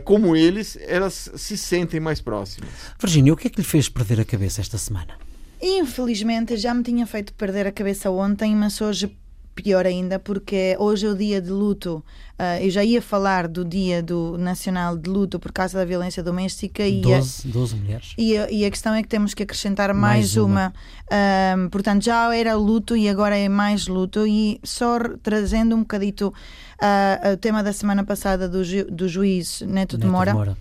[0.04, 2.70] como eles, elas se sentem mais próximas.
[3.00, 5.16] Virginia, o que é que lhe fez perder a cabeça esta semana?
[5.60, 9.16] Infelizmente já me tinha feito perder a cabeça ontem, mas hoje
[9.54, 12.04] pior ainda, porque hoje é o dia de luto.
[12.38, 16.22] Uh, eu já ia falar do dia do nacional de luto por causa da violência
[16.22, 18.14] doméstica 12, e a, 12 mulheres.
[18.18, 20.46] E a, e a, questão é que temos que acrescentar mais, mais uma.
[20.46, 21.66] uma.
[21.66, 24.26] Uh, portanto, já era luto e agora é mais luto.
[24.26, 29.60] E só trazendo um bocadito uh, o tema da semana passada do, ju, do juiz
[29.60, 30.56] Neto, Neto de, Moura, de Moura,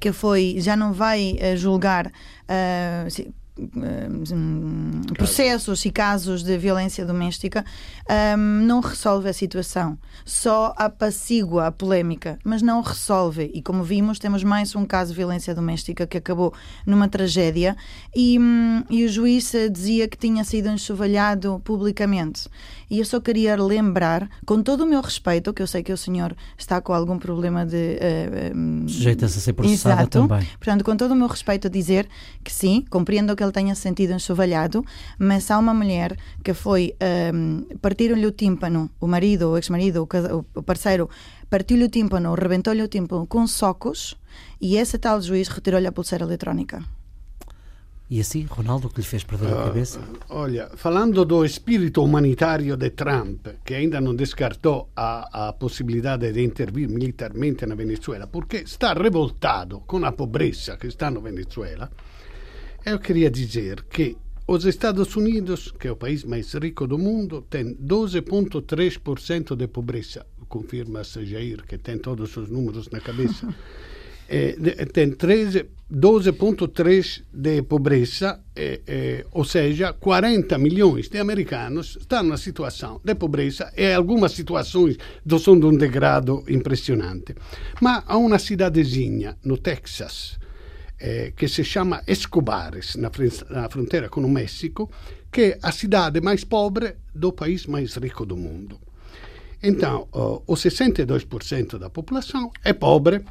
[0.00, 2.10] que foi já não vai julgar
[5.14, 7.64] processos e casos de violência doméstica
[8.36, 13.50] um, não resolve a situação, só apacigua a polémica, mas não resolve.
[13.54, 16.52] E como vimos, temos mais um caso de violência doméstica que acabou
[16.84, 17.76] numa tragédia
[18.14, 22.48] e, um, e o juiz dizia que tinha sido enxovalhado publicamente.
[22.88, 25.96] E eu só queria lembrar, com todo o meu respeito, que eu sei que o
[25.96, 27.98] senhor está com algum problema de.
[27.98, 30.28] Uh, uh, Sujeita-se a ser processada Exato.
[30.28, 30.46] também.
[30.58, 32.08] Portanto, com todo o meu respeito, dizer
[32.44, 34.84] que sim, compreendo que ele tenha sentido enxovalhado,
[35.18, 36.94] mas há uma mulher que foi.
[37.32, 40.06] Um, partiram-lhe o tímpano, o marido, o ex-marido,
[40.54, 41.08] o parceiro,
[41.48, 44.16] partiu-lhe o tímpano, rebentou-lhe o tímpano com socos
[44.60, 46.84] e esse tal juiz retirou-lhe a pulseira eletrónica.
[48.08, 49.98] E assim, Ronaldo, que lhe fez perder a ah, cabeça?
[49.98, 56.32] Uh, olha, falando do espírito humanitário de Trump, que ainda não descartou a, a possibilidade
[56.32, 61.90] de intervir militarmente na Venezuela, porque está revoltado com a pobreza que está na Venezuela,
[62.86, 64.16] eu queria dizer que
[64.46, 70.24] os Estados Unidos, que é o país mais rico do mundo, tem 12,3% de pobreza.
[70.48, 73.52] Confirma-se Jair, que tem todos os números na cabeça.
[74.30, 74.52] é,
[74.92, 83.00] tem 12,3% de pobreza, é, é, ou seja, 40 milhões de americanos estão na situação
[83.04, 84.96] de pobreza e algumas situações
[85.40, 87.34] são de um degrado impressionante.
[87.80, 90.38] Mas há uma cidadezinha no Texas
[90.98, 93.10] eh, che si chiama Escobares, na,
[93.50, 94.90] na fronteira com o México,
[95.30, 98.78] que é a cidade mais pobre do país mais rico do mundo.
[99.62, 103.24] Então, oh, o 62% da população é pobre,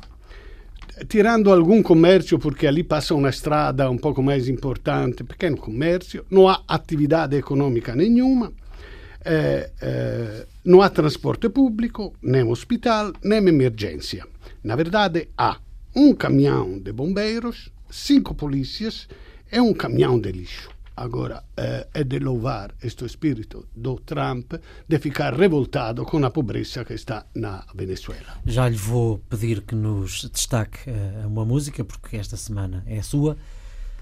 [1.07, 6.47] tirando algum comércio, porque ali passa uma estrada um pouco mais importante, pequeno comércio, não
[6.47, 8.51] há atividade econômica nenhuma,
[9.23, 14.25] eh, eh, não há transporte público, nem hospital, nem emergência.
[14.63, 15.57] Na verdade, há
[15.95, 19.07] um caminhão de bombeiros, cinco polícias
[19.51, 20.69] e um caminhão de lixo.
[20.97, 24.53] Agora, eh, é de louvar este espírito do Trump
[24.87, 28.39] de ficar revoltado com a pobreza que está na Venezuela.
[28.45, 33.37] Já lhe vou pedir que nos destaque uh, uma música, porque esta semana é sua.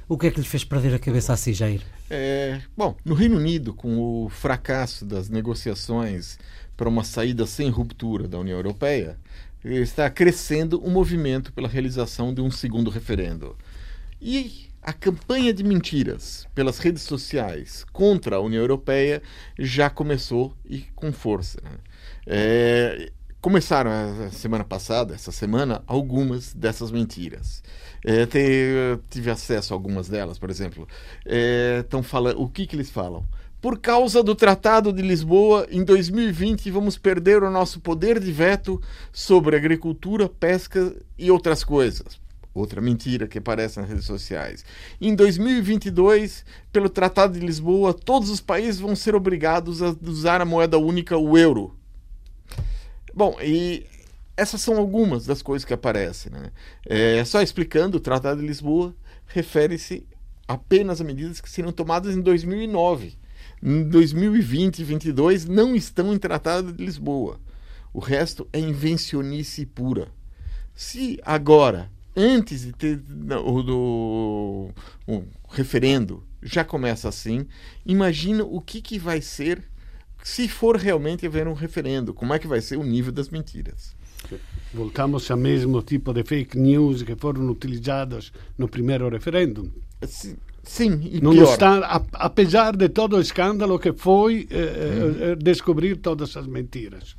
[0.07, 1.81] O que é que lhe fez perder a cabeça a si, Jair?
[2.11, 6.37] É, bom, no Reino Unido, com o fracasso das negociações
[6.77, 9.17] para uma saída sem ruptura da União Europeia,
[9.63, 13.57] está crescendo o um movimento pela realização de um segundo referendo.
[14.21, 19.21] E a campanha de mentiras pelas redes sociais contra a União Europeia
[19.57, 21.61] já começou e com força.
[21.63, 21.77] Né?
[22.27, 27.63] É, começaram a semana passada, essa semana, algumas dessas mentiras.
[28.03, 28.39] É, te,
[29.09, 30.87] tive acesso a algumas delas, por exemplo.
[31.25, 33.25] É, falando, o que, que eles falam?
[33.63, 38.81] Por causa do Tratado de Lisboa, em 2020 vamos perder o nosso poder de veto
[39.09, 42.21] sobre agricultura, pesca e outras coisas
[42.53, 44.63] outra mentira que aparece nas redes sociais.
[45.01, 50.45] Em 2022, pelo Tratado de Lisboa, todos os países vão ser obrigados a usar a
[50.45, 51.75] moeda única, o euro.
[53.11, 53.87] Bom, e
[54.37, 56.31] essas são algumas das coisas que aparecem.
[56.31, 56.51] Né?
[56.85, 58.93] É, só explicando, o Tratado de Lisboa
[59.25, 60.05] refere-se
[60.47, 63.22] apenas a medidas que serão tomadas em 2009.
[63.65, 67.39] Em 2020 e 2022 não estão em Tratado de Lisboa.
[67.93, 70.09] O resto é invencionice pura.
[70.75, 73.01] Se agora antes de ter
[73.45, 74.69] o do
[75.07, 77.47] o referendo, já começa assim.
[77.85, 79.63] Imagina o que, que vai ser
[80.21, 83.95] se for realmente haver um referendo, como é que vai ser o nível das mentiras.
[84.73, 89.71] Voltamos ao mesmo tipo de fake news que foram utilizados no primeiro referendo.
[90.05, 91.51] Sim, sim e Não pior.
[91.51, 95.37] Está, apesar de todo o escândalo que foi eh, hum.
[95.37, 97.15] descobrir todas as mentiras.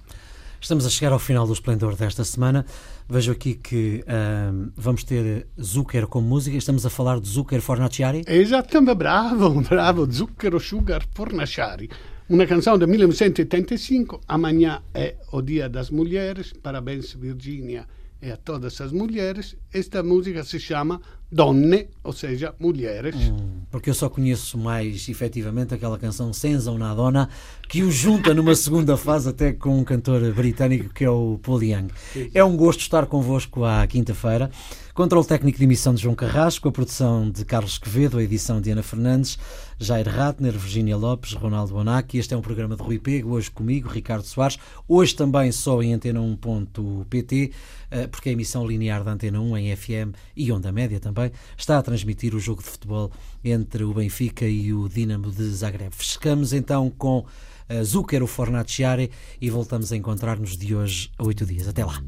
[0.65, 2.65] Estamos a chegar ao final do Esplendor desta semana.
[3.07, 6.57] Vejo aqui que um, vamos ter Zucker como música.
[6.57, 8.23] Estamos a falar de Zucker Fornaciari.
[8.27, 10.11] Exatamente, bravo, bravo.
[10.11, 11.91] Zucchero Sugar Fornaciari.
[12.31, 14.23] Uma canção de 1985.
[14.27, 16.55] Amanhã é o Dia das Mulheres.
[16.63, 17.87] Parabéns, Virginia
[18.23, 19.55] e a todas as mulheres.
[19.71, 20.99] Esta música se chama
[21.35, 23.17] Donne, ou seja, mulheres.
[23.17, 27.29] Hum, porque eu só conheço mais efetivamente aquela canção Senza una Donna,
[27.69, 31.61] que o junta numa segunda fase até com um cantor britânico que é o Paul
[31.61, 31.89] Young.
[32.33, 34.49] É um gosto estar convosco à quinta-feira.
[34.95, 38.71] Controle técnico de emissão de João Carrasco, a produção de Carlos Quevedo, a edição de
[38.71, 39.37] Ana Fernandes,
[39.77, 42.19] Jair Ratner, Virginia Lopes, Ronaldo Bonacci.
[42.19, 44.57] Este é um programa de Rui Pego, hoje comigo, Ricardo Soares.
[44.87, 47.51] Hoje também só em antena1.pt,
[47.91, 51.24] eh, porque a emissão linear da Antena 1 em FM e Onda Média também
[51.57, 53.11] está a transmitir o jogo de futebol
[53.45, 55.93] entre o Benfica e o Dinamo de Zagreb.
[55.93, 57.25] Ficamos então com
[57.69, 59.11] eh, Zucchero Fornaciari
[59.41, 61.69] e voltamos a encontrar-nos de hoje a oito dias.
[61.69, 62.03] Até lá.